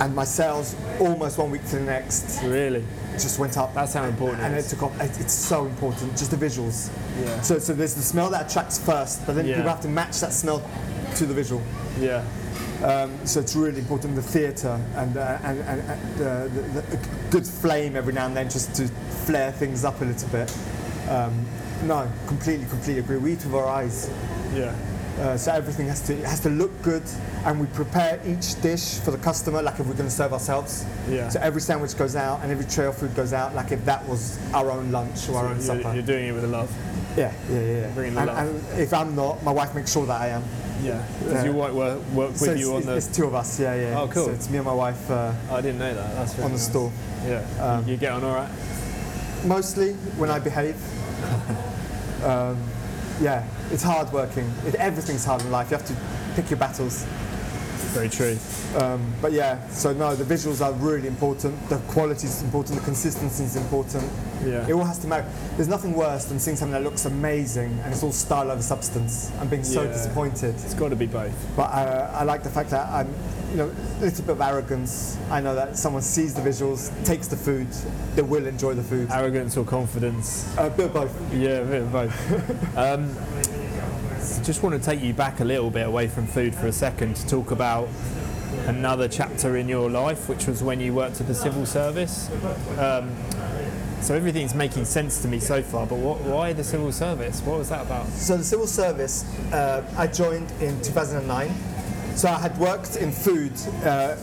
[0.01, 2.85] And my sales, almost one week to the next, Really?
[3.13, 3.75] just went up.
[3.75, 4.71] That's how important and it it is.
[4.71, 5.01] took off.
[5.01, 6.91] It- It's so important, just the visuals.
[7.25, 7.41] Yeah.
[7.43, 9.57] So, so there's the smell that attracts first, but then Yeah.
[9.57, 10.63] people have to match that smell
[11.17, 11.63] to the visual.
[12.01, 12.23] Yeah.
[12.83, 17.09] Um, so it's really important the theatre and, uh, and, and, and the, the, the
[17.31, 18.89] good flame every now and then just to
[19.25, 20.53] flare things up a little bit.
[21.09, 21.47] Um,
[21.85, 23.17] no, completely, completely agree.
[23.19, 24.11] We eat with our eyes.
[24.55, 24.75] Yeah.
[25.19, 27.03] Uh, so everything has to it has to look good,
[27.45, 30.85] and we prepare each dish for the customer like if we're going to serve ourselves.
[31.09, 31.29] Yeah.
[31.29, 34.07] So every sandwich goes out, and every tray of food goes out like if that
[34.09, 35.95] was our own lunch or our own you're, supper.
[35.95, 36.71] you're doing it with a love.
[37.17, 37.95] yeah, yeah, yeah.
[37.95, 38.73] Bringing the and, love.
[38.73, 40.43] and if I'm not, my wife makes sure that I am.
[40.83, 41.07] Yeah.
[41.21, 42.97] Does your wife work, work with so you on it's, the?
[42.97, 43.61] it's two of us.
[43.61, 44.01] Yeah, yeah.
[44.01, 44.27] Oh, cool.
[44.27, 46.15] So it's me and my wife uh, I didn't know that.
[46.17, 46.69] That's very on the nice.
[46.69, 46.93] store.
[47.25, 47.47] Yeah.
[47.61, 48.51] Um, you get on all right.
[49.47, 50.77] Mostly when I behave.
[52.25, 52.59] um,
[53.21, 54.51] yeah, it's hard working.
[54.67, 55.71] It, everything's hard in life.
[55.71, 55.97] You have to
[56.35, 57.07] pick your battles.
[57.93, 58.37] Very true.
[58.77, 61.69] Um, but yeah, so no, the visuals are really important.
[61.69, 62.79] The quality is important.
[62.79, 64.05] The consistency is important.
[64.45, 64.67] Yeah.
[64.67, 65.27] It all has to matter.
[65.57, 69.31] There's nothing worse than seeing something that looks amazing and it's all style over substance.
[69.41, 69.93] I'm being so Yeah.
[69.93, 70.55] disappointed.
[70.57, 71.35] It's got to be both.
[71.57, 73.09] But uh, I like the fact that I'm,
[73.51, 75.17] you know, a little bit of arrogance.
[75.31, 77.69] I know that someone sees the visuals, takes the food,
[78.17, 79.09] they will enjoy the food.
[79.11, 80.53] Arrogance or confidence.
[80.59, 81.33] A bit of both.
[81.35, 82.77] Yeah, a bit of both.
[82.77, 83.15] um,
[84.45, 87.17] just want to take you back a little bit away from food for a second
[87.17, 87.89] to talk about
[88.67, 92.31] another chapter in your life, which was when you worked at the civil service.
[92.79, 93.11] Um,
[94.03, 97.41] so everything's making sense to me so far, but what, why the civil service?
[97.41, 98.07] What was that about?
[98.09, 101.51] So the civil service, uh, I joined in 2009.
[102.17, 103.53] So I had worked in food,
[103.85, 104.17] uh,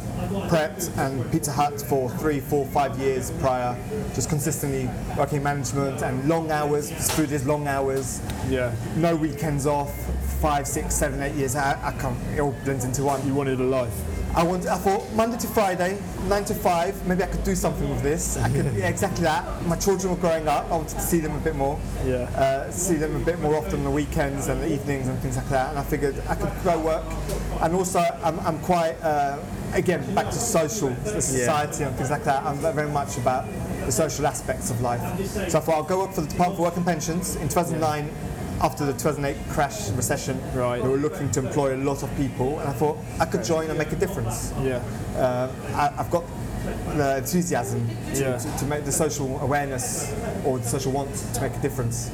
[0.48, 3.78] Pret and Pizza Hut for three, four, five years prior,
[4.16, 6.90] just consistently working in management and long hours.
[7.12, 9.94] Food is long hours, Yeah, no weekends off.
[10.42, 11.56] Five, six, seven, eight years.
[11.56, 12.18] I, I can't.
[12.36, 13.24] It all blends into one.
[13.28, 13.94] you wanted a life.
[14.34, 14.66] I want.
[14.66, 17.06] I thought Monday to Friday, nine to five.
[17.06, 18.38] Maybe I could do something with this.
[18.38, 18.62] I could.
[18.82, 19.66] Yeah, exactly that.
[19.66, 20.66] My children were growing up.
[20.72, 21.80] I wanted to see them a bit more.
[22.06, 22.30] Yeah.
[22.36, 25.36] Uh, see them a bit more often on the weekends and the evenings and things
[25.36, 25.70] like that.
[25.72, 27.04] And I figured I could go work.
[27.62, 29.40] And also, I'm, I'm quite uh,
[29.74, 32.44] again back to social, the society and things like that.
[32.44, 33.46] I'm very much about
[33.86, 35.02] the social aspects of life.
[35.50, 38.10] So I thought I'll go work for the Department for Work and Pensions in 2009
[38.62, 40.82] after the 2008 crash recession, Right.
[40.82, 43.70] they were looking to employ a lot of people, and I thought I could join
[43.70, 44.54] and make a difference.
[44.62, 44.82] Yeah.
[45.16, 46.24] Uh, I, I've got
[46.96, 48.38] the enthusiasm to, Yeah.
[48.38, 50.14] to, to make the social awareness
[50.46, 52.12] or the social want to make a difference.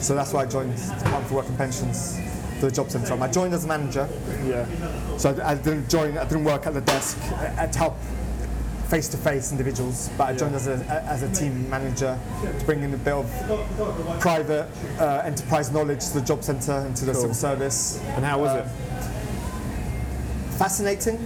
[0.00, 2.18] So that's why I joined the Department for Work and Pensions
[2.60, 3.14] for the job centre.
[3.20, 4.08] I joined as a manager,
[4.46, 4.66] Yeah.
[5.16, 6.16] so I, I didn't join.
[6.16, 7.96] I didn't work at the desk uh, to help
[8.88, 10.76] face-to-face individuals, but I joined as a,
[11.06, 12.18] as a team manager
[12.58, 13.26] to bring in a bit of
[14.20, 14.66] private
[14.98, 17.20] uh, enterprise knowledge to the job centre and to the Cool.
[17.20, 18.00] civil service.
[18.16, 18.68] And how was Uh, it?
[20.58, 21.18] Fascinating,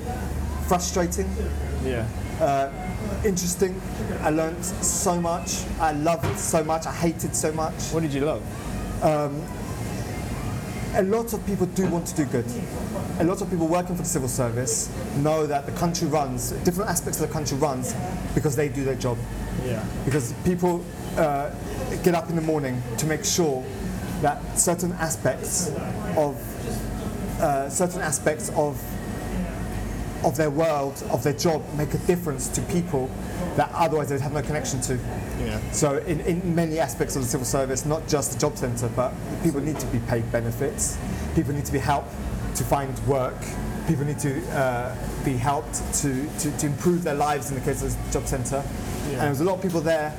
[0.67, 1.29] frustrating,
[1.85, 2.05] Yeah.
[3.25, 3.81] interesting.
[4.23, 5.63] I learned so much.
[5.81, 6.87] I loved so much.
[6.87, 7.75] I hated so much.
[7.93, 8.43] What did you love?
[10.95, 12.45] A lot of people do want to do good.
[13.19, 16.91] A lot of people working for the civil service know that the country runs, different
[16.91, 17.95] aspects of the country runs
[18.35, 19.17] because they do their job.
[19.65, 19.83] Yeah.
[20.05, 20.85] Because people
[21.17, 21.51] uh,
[22.03, 23.65] get up in the morning to make sure
[24.21, 25.71] that certain aspects
[26.17, 26.37] of
[27.41, 28.81] uh, certain aspects of
[30.25, 33.11] of their world, of their job, make a difference to people
[33.57, 34.95] that otherwise they'd have no connection to.
[35.41, 35.61] Yeah.
[35.73, 39.13] So in, in many aspects of the civil service, not just the job centre, but
[39.43, 40.97] people need to be paid benefits.
[41.35, 42.11] People need to be helped
[42.57, 43.35] to find work.
[43.89, 44.95] People need to uh,
[45.25, 48.63] be helped to, to, to improve their lives in the case of the job centre.
[49.11, 50.17] And there was a lot of people there,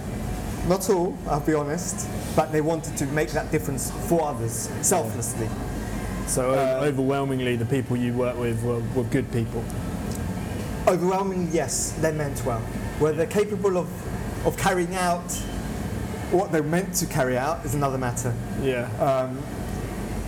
[0.67, 5.47] not all, I'll be honest, but they wanted to make that difference for others, selflessly.
[6.27, 9.63] So o- overwhelmingly, the people you work with were, were good people.
[10.87, 12.59] Overwhelmingly, yes, they meant well.
[12.99, 15.31] Whether they're capable of, of carrying out
[16.31, 18.33] what they're meant to carry out is another matter.
[18.61, 18.89] Yeah.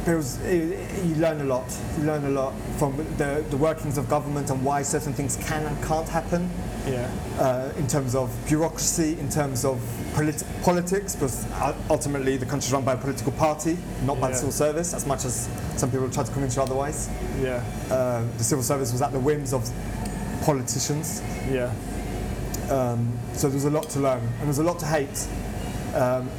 [0.06, 1.66] there was you learn a lot.
[1.98, 5.66] You learn a lot from the, the workings of government and why certain things can
[5.66, 6.50] and can't happen
[6.88, 7.10] yeah.
[7.40, 9.82] uh, in terms of bureaucracy, in terms of
[10.14, 11.46] polit- politics, because
[11.90, 15.06] ultimately the country is run by a political party, not by the civil service, as
[15.08, 17.10] much as some people try to convince you otherwise.
[17.42, 17.64] Yeah.
[17.90, 19.68] Uh, the civil service was at the whims of
[20.46, 21.22] politicians.
[21.50, 21.74] Yeah.
[22.70, 25.28] Um, so there's a lot to learn and there's a lot to hate.
[25.96, 26.30] Um,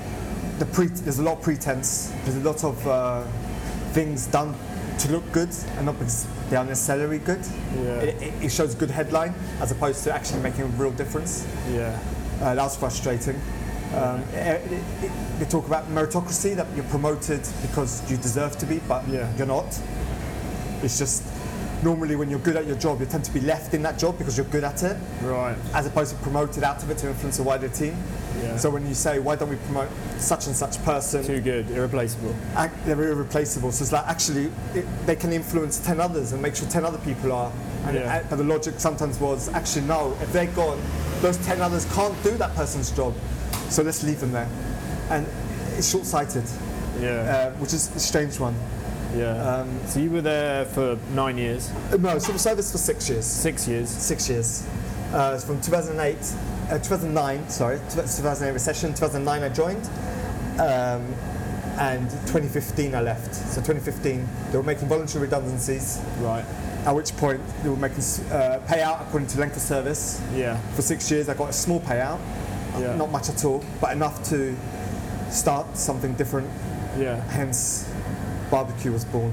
[0.59, 2.13] the pre- there's a lot of pretense.
[2.25, 3.23] There's a lot of uh,
[3.93, 4.55] things done
[5.01, 7.45] to look good and not because they are necessarily good.
[7.75, 8.01] Yeah.
[8.01, 11.47] It, it, shows good headline as opposed to actually making a real difference.
[11.71, 11.99] Yeah.
[12.41, 13.41] Uh, that was frustrating.
[13.95, 18.67] Um, it- it- it- they talk about meritocracy that you're promoted because you deserve to
[18.67, 19.29] be, but Yeah.
[19.37, 19.79] you're not.
[20.83, 21.23] It's just
[21.83, 24.17] normally when you're good at your job, you tend to be left in that job
[24.19, 25.57] because you're good at it Right.
[25.75, 27.97] as opposed to promoted out of it to influence a wider team.
[28.43, 28.57] Yeah.
[28.57, 31.71] So when you say, why don't we promote such and such person, Too good.
[31.71, 32.35] Irreplaceable.
[32.57, 33.73] ac- they're irreplaceable.
[33.73, 36.99] So it's like actually it, they can influence 10 others and make sure 10 other
[36.99, 37.53] people are.
[37.87, 38.17] And, Yeah.
[38.17, 40.81] uh, but the logic sometimes was, actually no, if they're gone,
[41.23, 43.15] those 10 others can't do that person's job.
[43.71, 44.49] So let's leave them there.
[45.11, 45.27] And
[45.77, 46.45] it's short-sighted,
[47.01, 47.09] Yeah.
[47.55, 48.55] uh, which is a strange one.
[49.15, 49.33] Yeah.
[49.61, 53.25] Um, so you were there for nine years, uh, no, civil service for six years.
[53.27, 53.89] six years.
[53.89, 54.67] six years.
[55.13, 56.17] Uh, from 2008,
[56.71, 59.85] uh, 2009, sorry, 2008 recession, 2009 I joined,
[60.59, 61.15] um,
[61.79, 63.35] and 2015 I left.
[63.35, 66.45] So 2015, they were making voluntary redundancies, Right.
[66.87, 67.99] at which point they were making
[68.33, 70.21] uh, payout according to length of service.
[70.35, 70.59] Yeah.
[70.75, 72.19] For six years, I got a small payout,
[72.79, 72.97] Yeah.
[72.97, 74.57] not much at all, but enough to
[75.31, 76.49] start something different.
[76.99, 77.21] Yeah.
[77.29, 77.89] Hence,
[78.51, 79.33] barbecue was born.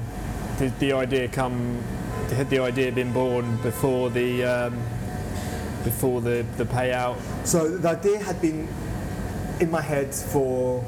[0.58, 1.82] Did the idea come?
[2.34, 4.78] had the idea been born before the um,
[5.84, 7.16] before the, the payout?
[7.44, 8.66] So the idea had been
[9.60, 10.84] in my head for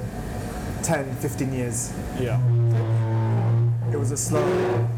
[0.83, 1.93] 10, 15 years.
[2.18, 2.41] Yeah.
[3.93, 4.89] It was a slow,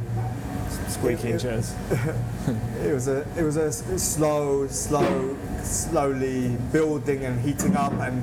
[0.89, 1.75] Squeaking It- chairs.
[2.83, 8.23] it was a, it was a slow, slow, slowly building and heating up and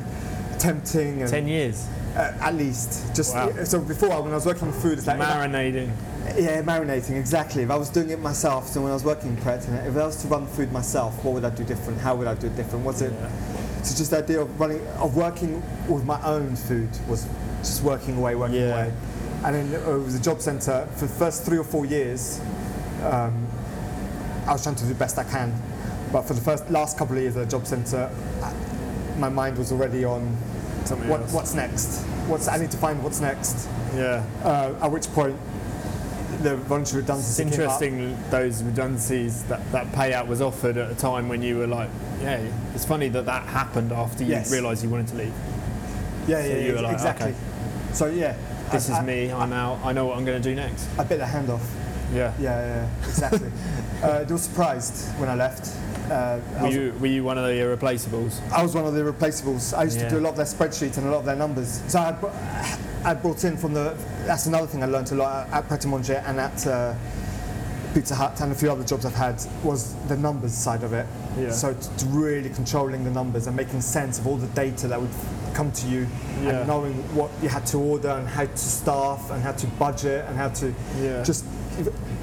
[0.59, 1.87] tempting and Ten years.
[2.15, 3.51] Uh, at least just Wow.
[3.63, 5.91] so before when I was working in food, it's like Marinating.
[6.37, 7.63] Yeah, marinating, exactly.
[7.63, 10.05] If I was doing it myself, so when I was working in Pret, if I
[10.05, 11.99] was to run food myself, what would I do different?
[12.01, 12.83] How would I do it different?
[12.85, 13.83] Was it Yeah.
[13.83, 17.25] so just the idea of running of working with my own food was
[17.59, 18.73] just working away, working Yeah.
[18.85, 18.93] away.
[19.43, 22.39] And then it was a job centre for the first three or four years.
[23.03, 23.33] Um,
[24.47, 25.53] I was trying to do the best I can,
[26.11, 28.09] but for the first last couple of years at the job centre,
[29.19, 30.35] my mind was already on
[30.85, 31.33] Something what, else.
[31.33, 32.01] what's next.
[32.27, 33.67] What's I need to find what's next.
[33.95, 34.23] Yeah.
[34.43, 35.35] Uh, at which point,
[36.41, 37.47] the voluntary It's redundancy up.
[37.51, 41.89] interesting those redundancies that that payout was offered at a time when you were like,
[42.21, 42.39] yeah.
[42.73, 44.51] It's funny that that happened after you Yes.
[44.51, 45.33] realised you wanted to leave.
[46.27, 47.27] Yeah, So yeah, you were yeah like, exactly.
[47.31, 47.37] okay.
[47.93, 48.35] So yeah,
[48.71, 49.31] This I, is I, me.
[49.31, 49.79] I'm out.
[49.85, 50.87] I know what I'm going to do next.
[50.99, 51.61] I bit the hand off.
[52.13, 52.33] Yeah.
[52.39, 53.51] Yeah, yeah, yeah, exactly.
[54.03, 55.75] uh, they were surprised when I left.
[56.11, 58.39] Uh, Were you were you one of the irreplaceables?
[58.51, 59.75] I was one of the replaceables.
[59.75, 60.03] I used Yeah.
[60.09, 61.81] to do a lot of their spreadsheets and a lot of their numbers.
[61.87, 62.15] So I,
[63.03, 63.95] I brought in from the.
[64.25, 66.93] That's another thing I learned a lot at Pret a Manger and at uh,
[67.93, 71.07] Pizza Hut and a few other jobs I've had was the numbers side of it.
[71.39, 71.51] Yeah.
[71.51, 75.09] So t- really controlling the numbers and making sense of all the data that would
[75.53, 76.05] come to you
[76.43, 76.49] Yeah.
[76.59, 80.25] and knowing what you had to order and how to staff and how to budget
[80.27, 81.23] and how to Yeah.
[81.23, 81.45] just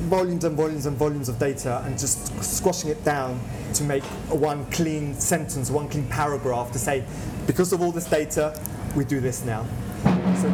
[0.04, 3.40] volumes and volumes and volumes of data and just squashing it down
[3.74, 7.04] to make one clean sentence, one clean paragraph to say,
[7.46, 8.58] because of all this data,
[8.94, 9.66] we do this now.
[10.40, 10.48] So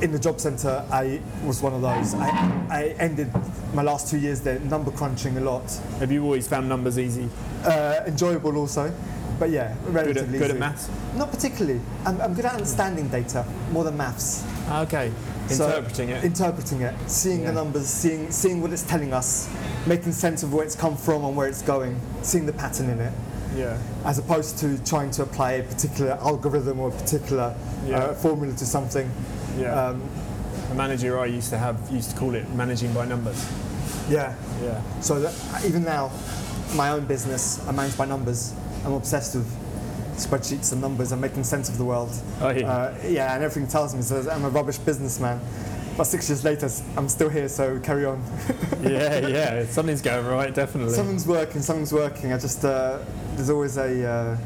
[0.00, 2.14] in the job centre, I was one of those.
[2.14, 2.28] I,
[2.70, 3.30] I ended
[3.72, 5.70] my last two years there number crunching a lot.
[5.98, 7.28] Have you always found numbers easy?
[7.64, 8.92] Uh, enjoyable also,
[9.38, 10.90] but yeah, Good relatively at, good at maths?
[11.16, 11.80] Not particularly.
[12.04, 14.44] I'm, I'm good at understanding data more than maths.
[14.70, 15.12] Okay.
[15.48, 16.24] So, Interpreting it.
[16.24, 17.48] Interpreting it, seeing Yeah.
[17.48, 19.48] the numbers, seeing seeing what it's telling us,
[19.86, 22.98] making sense of where it's come from and where it's going, seeing the pattern in
[22.98, 23.12] it,
[23.54, 23.76] yeah.
[24.06, 27.54] as opposed to trying to apply a particular algorithm or a particular
[27.86, 27.98] Yeah.
[27.98, 29.10] uh, formula to something.
[29.58, 29.74] Yeah.
[29.88, 30.02] Um,
[30.70, 33.44] a manager I used to have used to call it managing by numbers.
[34.08, 34.32] yeah.
[34.62, 34.80] Yeah.
[35.02, 35.34] So that,
[35.66, 36.10] even now,
[36.74, 38.54] my own business, I manage by numbers.
[38.86, 39.46] I'm obsessed with
[40.16, 42.10] spreadsheets and numbers and making sense of the world.
[42.40, 42.70] Oh yeah.
[42.70, 45.40] Uh, yeah, and everything tells me says I'm a rubbish businessman.
[45.96, 48.20] But six years later, I'm still here, so carry on.
[48.82, 49.64] yeah, yeah.
[49.66, 50.92] Something's going right, definitely.
[50.92, 52.32] Something's working, something's working.
[52.32, 52.98] I just, uh,
[53.36, 54.36] there's always a, uh,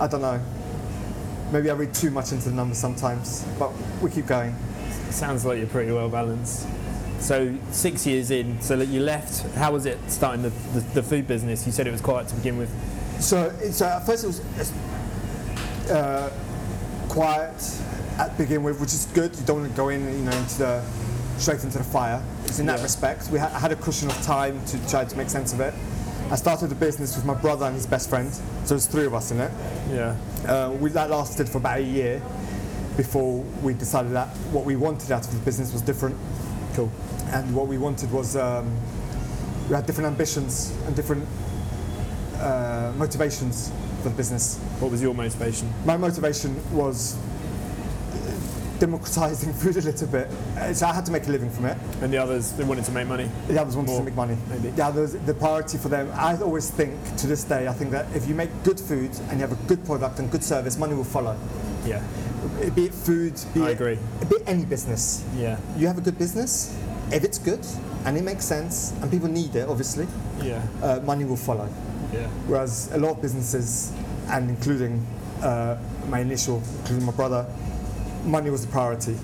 [0.00, 0.38] I don't know.
[1.50, 3.72] Maybe I read too much into the numbers sometimes, but
[4.02, 4.54] we keep going.
[5.08, 6.68] Sounds like you're pretty well balanced.
[7.20, 9.54] So six years in, so that you left.
[9.54, 11.64] How was it starting the, the, the food business?
[11.64, 12.70] You said it was quiet to begin with.
[13.18, 14.40] So, so at first it was
[15.90, 16.30] uh,
[17.08, 17.54] quiet
[18.18, 19.34] at begin with, which is good.
[19.36, 20.82] You don't want to go in, you know, into the
[21.38, 22.20] straight into the fire.
[22.46, 22.82] It's in that Yeah.
[22.84, 23.30] respect.
[23.30, 25.72] We ha- I had a cushion of time to try to make sense of it.
[26.30, 29.14] I started the business with my brother and his best friend, so there's three of
[29.14, 29.50] us in it.
[29.92, 30.16] Yeah.
[30.46, 32.20] Uh, we, that lasted for about a year
[32.96, 36.16] before we decided that what we wanted out of the business was different.
[36.74, 36.90] Cool.
[37.32, 38.70] And what we wanted was um,
[39.68, 41.24] we had different ambitions and different
[42.40, 43.70] uh, motivations
[44.02, 44.58] for the business.
[44.80, 45.72] What was your motivation?
[45.84, 47.16] My motivation was
[48.78, 50.28] democratizing food a little bit.
[50.56, 51.76] Uh, So I had to make a living from it.
[52.00, 53.28] And the others, they wanted to make money.
[53.48, 54.36] The others wanted More, to make money.
[54.48, 54.70] maybe.
[54.70, 56.08] The others, the priority for them.
[56.14, 59.40] I always think to this day, I think that if you make good food and
[59.40, 61.36] you have a good product and good service, money will follow.
[61.84, 62.02] Yeah.
[62.76, 63.98] Be it food, be I it, agree.
[64.28, 65.24] be it any business.
[65.36, 65.58] Yeah.
[65.76, 66.72] You have a good business.
[67.10, 67.66] If it's good
[68.04, 70.06] and it makes sense and people need it, obviously,
[70.40, 70.62] Yeah.
[70.82, 71.68] uh, money will follow.
[72.12, 72.26] Yeah.
[72.46, 73.92] Whereas a lot of businesses,
[74.28, 75.04] and including
[75.42, 75.76] uh,
[76.08, 77.46] my initial, including my brother,
[78.24, 79.16] money was the priority,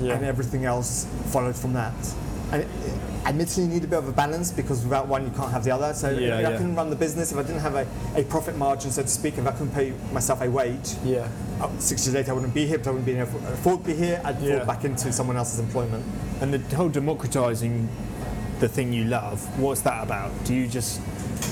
[0.00, 0.14] Yeah.
[0.14, 1.94] and everything else followed from that.
[2.52, 2.68] And it,
[3.26, 5.70] admittedly, you need a bit of a balance because without one, you can't have the
[5.70, 5.92] other.
[5.92, 7.86] So Yeah, if I couldn't run the business, if I didn't have a,
[8.16, 11.28] a profit margin, so to speak, if I couldn't pay myself a wage, Yeah.
[11.60, 13.80] uh, six years later I wouldn't be here, but I wouldn't be able to afford
[13.80, 14.20] to be here.
[14.24, 16.04] I'd fall back into someone else's employment.
[16.40, 17.88] And the whole democratizing
[18.60, 20.30] the thing you love, what's that about?
[20.44, 21.00] Do you just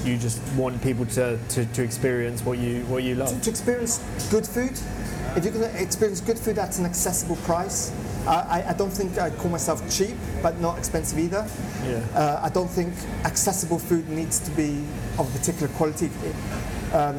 [0.06, 3.30] you just want people to, to, to experience what you what you love?
[3.30, 3.98] To, to experience
[4.30, 4.72] good food,
[5.36, 7.92] if you're going to experience good food at an accessible price,
[8.26, 11.46] I, I, I don't think I'd call myself cheap, but not expensive either.
[11.84, 11.98] Yeah.
[12.14, 12.94] Uh, I don't think
[13.24, 14.84] accessible food needs to be
[15.18, 16.06] of a particular quality.
[16.06, 17.16] It, um,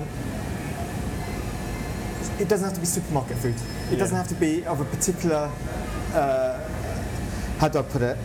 [2.39, 3.55] it doesn't have to be supermarket food.
[3.55, 3.99] It Yeah.
[3.99, 5.49] doesn't have to be of a particular.
[6.13, 6.59] Uh,
[7.59, 8.17] how do I put it?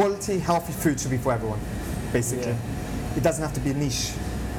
[0.00, 1.60] Quality, healthy food should be for everyone,
[2.10, 2.46] basically.
[2.46, 3.16] Yeah.
[3.18, 4.12] It doesn't have to be a niche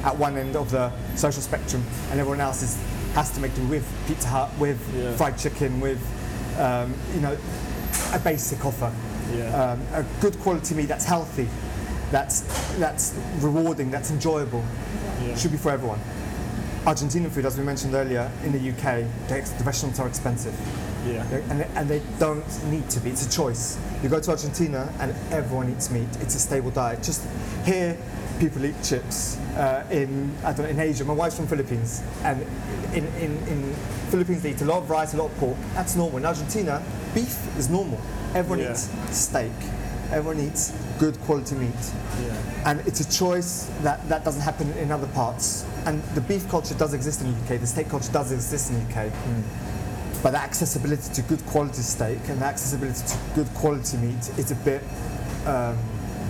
[0.04, 2.78] at one end of the social spectrum, and everyone else is,
[3.14, 5.16] has to make do with Pizza Hut, with Yeah.
[5.16, 5.98] fried chicken, with
[6.60, 7.36] um, you know
[8.12, 8.92] a basic offer.
[9.34, 9.72] Yeah.
[9.72, 11.48] Um, a good quality meat that's healthy,
[12.12, 12.42] that's
[12.78, 14.62] that's rewarding, that's enjoyable,
[15.36, 15.98] should be for everyone.
[16.84, 20.54] Argentinian food, as we mentioned earlier, in the UK, the restaurants are expensive.
[21.06, 21.24] Yeah.
[21.50, 23.10] And, and they don't need to be.
[23.10, 23.78] It's a choice.
[24.02, 26.08] You go to Argentina and everyone eats meat.
[26.20, 27.02] It's a stable diet.
[27.02, 27.26] Just
[27.64, 27.96] here,
[28.38, 29.36] people eat chips.
[29.56, 32.40] Uh, in I don't know, in Asia, my wife's from Philippines, and
[32.94, 33.74] in, in, in
[34.10, 35.56] Philippines they eat a lot of rice, a lot of pork.
[35.74, 36.18] That's normal.
[36.18, 36.82] In Argentina,
[37.14, 38.00] beef is normal.
[38.34, 38.72] Everyone Yeah.
[38.72, 39.52] eats steak.
[40.10, 41.72] Everyone eats good quality meat
[42.22, 42.34] Yeah.
[42.70, 45.64] and it's a choice that, that doesn't happen in other parts.
[45.86, 48.76] And the beef culture does exist in the UK, the steak culture does exist in
[48.76, 49.10] the UK.
[50.22, 54.52] But the accessibility to good quality steak and the accessibility to good quality meat is
[54.52, 54.82] a bit,
[55.46, 55.76] um,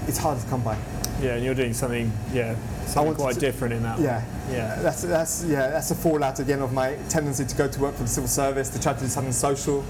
[0.09, 0.79] it's hard to come by.
[1.21, 3.99] Yeah, and you're doing something, yeah, something quite to- different in that.
[4.01, 4.25] Yeah.
[4.51, 4.81] Yeah.
[4.81, 8.03] That's, that's, yeah, that's a fallout again of my tendency to go to work for
[8.03, 9.85] the civil service, to try to do something social.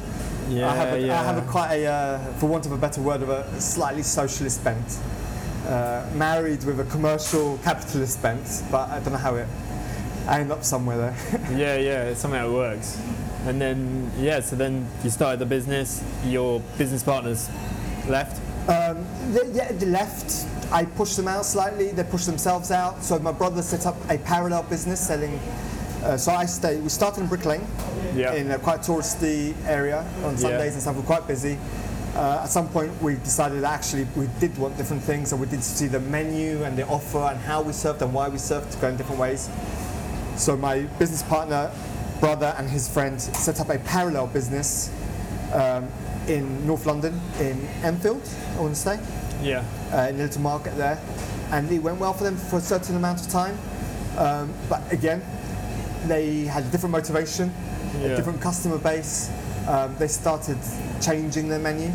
[0.48, 1.20] Yeah, I have, a, yeah.
[1.20, 4.02] I have a quite a, uh, for want of a better word, of a slightly
[4.02, 4.98] socialist bent.
[5.66, 9.46] Uh, married with a commercial capitalist bent, but I don't know how it.
[10.26, 11.16] I end up somewhere there.
[11.56, 13.00] yeah, yeah, it's somehow it works.
[13.46, 17.48] And then, yeah, so then you started the business, your business partners
[18.08, 18.40] left.
[18.68, 20.46] Um, they, yeah, they left.
[20.72, 21.90] I pushed them out slightly.
[21.90, 23.02] They pushed themselves out.
[23.02, 25.38] So my brother set up a parallel business selling.
[26.04, 26.82] Uh, so I stayed.
[26.82, 27.66] We started in Brick Lane,
[28.14, 28.32] Yeah.
[28.34, 30.96] in a quite touristy area on Sundays and stuff.
[30.96, 31.58] We're quite busy.
[32.14, 35.64] Uh, at some point, we decided actually we did want different things, and we did
[35.64, 38.78] see the menu and the offer and how we served and why we served to
[38.78, 39.48] go in different ways.
[40.36, 41.70] So my business partner,
[42.22, 44.92] brother, and his friend set up a parallel business
[45.52, 45.88] um,
[46.28, 48.22] in North London, in Enfield,
[48.56, 49.00] I want to say
[49.42, 49.64] yeah.
[49.92, 51.00] uh, in a little market there,
[51.50, 53.58] and it went well for them for a certain amount of time.
[54.16, 55.20] Um, but again,
[56.06, 57.52] they had a different motivation,
[58.00, 58.10] Yeah.
[58.10, 59.28] a different customer base.
[59.66, 60.58] Um, they started
[61.00, 61.90] changing their menu.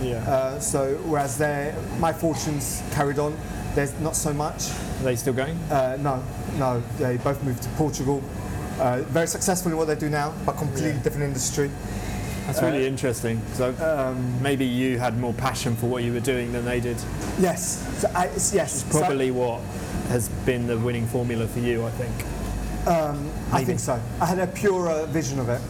[0.00, 0.18] Yeah.
[0.18, 3.36] Uh, so whereas their my fortunes carried on,
[3.74, 4.70] there's not so much.
[5.00, 5.56] Are they still going?
[5.68, 6.22] Uh, no,
[6.58, 8.22] no, they both moved to Portugal.
[8.80, 11.02] Uh, very successful in what they do now, but completely Yeah.
[11.02, 11.70] different industry.
[12.46, 13.40] That's really interesting.
[13.54, 16.96] So Um, maybe you had more passion for what you were doing than they did.
[17.40, 19.60] yes, so I, yes, so- Probably what
[20.10, 22.12] has been the winning formula for you, I think.
[22.86, 23.98] um, I think so.
[24.20, 25.60] I had a purer vision of it.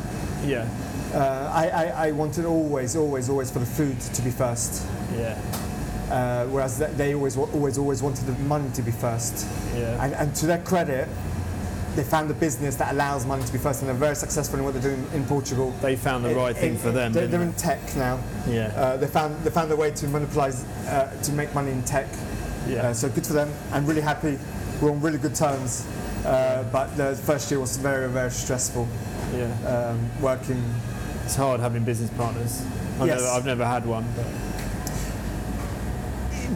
[0.44, 0.66] Yeah.
[1.14, 4.82] Uh, I, I, I wanted always, always, always for the food to be first,
[5.16, 5.36] Yeah.
[6.10, 9.46] uh, whereas they always, always, always wanted the money to be first.
[9.76, 10.02] Yeah.
[10.04, 11.06] And, and to their credit,
[11.94, 14.64] they found a business that allows money to be first, and they're very successful in
[14.64, 15.70] what they're doing in Portugal.
[15.80, 17.12] They found the In- right thing in- for them.
[17.12, 18.18] They're, they're in tech now.
[18.46, 18.56] they?
[18.56, 18.66] yeah.
[18.76, 22.06] Uh, they found they found a way to monopolize uh, to make money in tech.
[22.68, 22.88] Yeah.
[22.88, 23.52] Uh, so good for them.
[23.72, 24.38] I'm really happy.
[24.80, 25.86] We're on really good terms.
[26.24, 28.88] Uh, but the first year was very, very stressful.
[29.34, 29.52] yeah.
[29.68, 30.62] Um, working
[31.24, 32.62] It's hard having business partners.
[32.98, 33.20] I've, Yes.
[33.20, 34.06] never, I've never had one.
[34.16, 34.24] But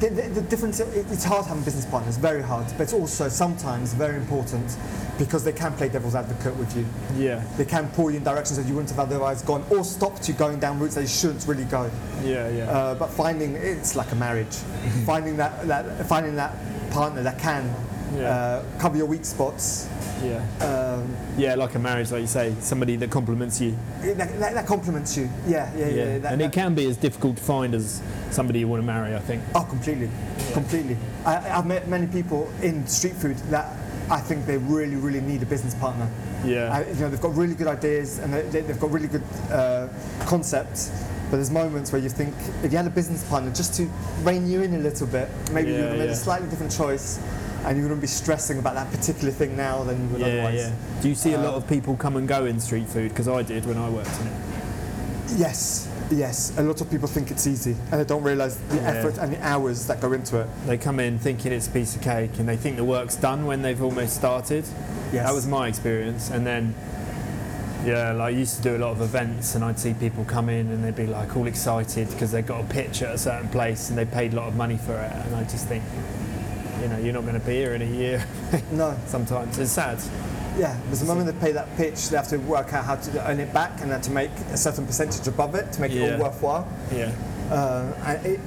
[0.00, 3.28] The, the, the difference, it- it's hard having business partners, very hard, but it's also
[3.28, 4.76] sometimes very important
[5.18, 6.86] because they can play devil's advocate with you.
[7.16, 7.42] yeah.
[7.56, 10.34] They can pull you in directions that you wouldn't have otherwise gone or stopped you
[10.34, 11.90] going down routes that you shouldn't really go.
[12.22, 12.48] Yeah.
[12.48, 12.70] Yeah.
[12.70, 14.54] Uh, but finding, it's like a marriage,
[15.06, 16.54] finding that, that, finding that
[16.92, 17.68] partner that can
[18.16, 18.28] Yeah.
[18.30, 19.88] uh, cover your weak spots,
[20.24, 20.42] yeah.
[20.60, 21.54] um, Yeah.
[21.54, 23.76] Like a marriage, like you say, somebody that complements you.
[24.02, 25.28] that, that, that complements you.
[25.46, 26.18] Yeah, yeah, yeah.
[26.18, 28.00] that- and it can be as difficult to find as
[28.30, 29.42] somebody you want to marry, I think.
[29.54, 30.10] Oh, completely,
[30.52, 30.96] completely.
[31.24, 33.76] I, I've met many people in street food that
[34.10, 36.08] I think they really, really need a business partner.
[36.44, 36.72] Yeah.
[36.72, 39.24] I, you know, they've got really good ideas and they, they- they've got really good
[39.50, 39.88] uh,
[40.26, 40.90] concepts.
[41.30, 43.86] But there's moments where you think if you had a business partner just to
[44.22, 46.10] rein you in a little bit, maybe you would have made yeah.
[46.12, 47.18] a slightly different choice,
[47.68, 50.54] and you wouldn't be stressing about that particular thing now than you would yeah, otherwise.
[50.56, 50.72] yeah.
[51.02, 53.10] Do you see a lot Uh, of people come and go in street food?
[53.10, 54.32] Because I did when I worked in it.
[55.36, 56.52] Yes, yes.
[56.56, 58.88] A lot of people think it's easy, and they don't realise the Yeah.
[58.92, 60.46] effort and the hours that go into it.
[60.66, 63.44] They come in thinking it's a piece of cake, and they think the work's done
[63.44, 64.64] when they've almost started.
[65.12, 65.26] Yes.
[65.26, 66.74] That was my experience, and then.
[67.86, 70.48] Yeah, like I used to do a lot of events, and I'd see people come
[70.48, 73.48] in and they'd be like all excited because they got a pitch at a certain
[73.50, 75.84] place and they paid a lot of money for it, and I just think,
[76.80, 78.24] you know, you're not going to be here in a year.
[78.72, 78.96] no.
[79.06, 79.98] Sometimes it's sad.
[80.58, 83.30] Yeah, because the moment they pay that pitch, they have to work out how to
[83.30, 86.12] earn it back and then to make a certain percentage above it to make it
[86.12, 86.68] all worthwhile.
[86.92, 87.12] Yeah,
[87.50, 88.40] Uh, and it,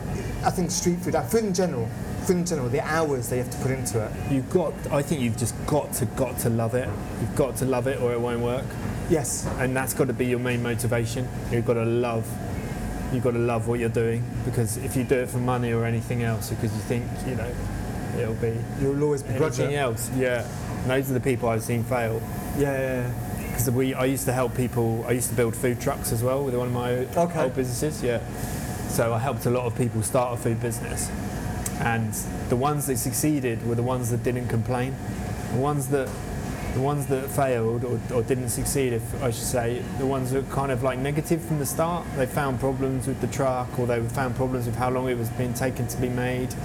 [0.44, 1.88] I think street food, and food in general,
[2.26, 4.12] food in general, the hours they have to put into it.
[4.30, 4.74] you've got.
[4.92, 6.90] I think you've just got to got to love it.
[7.22, 8.66] You've got to love it, or it won't work.
[9.10, 11.28] Yes, and that's got to be your main motivation.
[11.50, 12.28] You've got to love
[13.14, 15.86] you've got to love what you're doing because if you do it for money or
[15.86, 17.52] anything else, because you think you know
[18.18, 20.48] it'll be You'll always be anything else, yeah.
[20.82, 22.22] And those are the people I've seen fail.
[22.58, 23.48] Yeah, yeah, yeah.
[23.50, 25.04] Because we, I used to help people.
[25.08, 27.42] I used to build food trucks as well with one of my Okay.
[27.44, 28.02] old businesses.
[28.02, 28.20] Yeah,
[28.90, 31.10] so I helped a lot of people start a food business,
[31.80, 32.14] and
[32.50, 34.96] the ones that succeeded were the ones that didn't complain.
[35.54, 36.10] The ones that,
[36.74, 40.46] the ones that failed or, or didn't succeed, if I should say, the ones that
[40.48, 42.06] were kind of like negative from the start.
[42.16, 45.30] They found problems with the truck, or they found problems with how long it was
[45.32, 46.56] being taken to be made.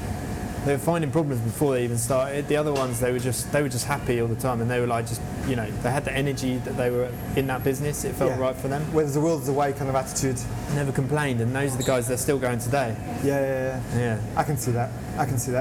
[0.66, 2.48] They were finding problems before they even started.
[2.48, 4.80] The other ones, they were just they were just happy all the time, and they
[4.80, 8.04] were like just you know they had the energy that they were in that business.
[8.04, 8.40] It felt Yeah.
[8.40, 8.82] right for them.
[8.92, 10.40] Where there's a will, there's a way kind of attitude.
[10.74, 12.96] Never complained, and those are the guys that are still going today.
[13.22, 13.98] Yeah, yeah, yeah.
[14.00, 14.20] Yeah.
[14.36, 14.90] I can see that.
[15.16, 15.54] I can see that.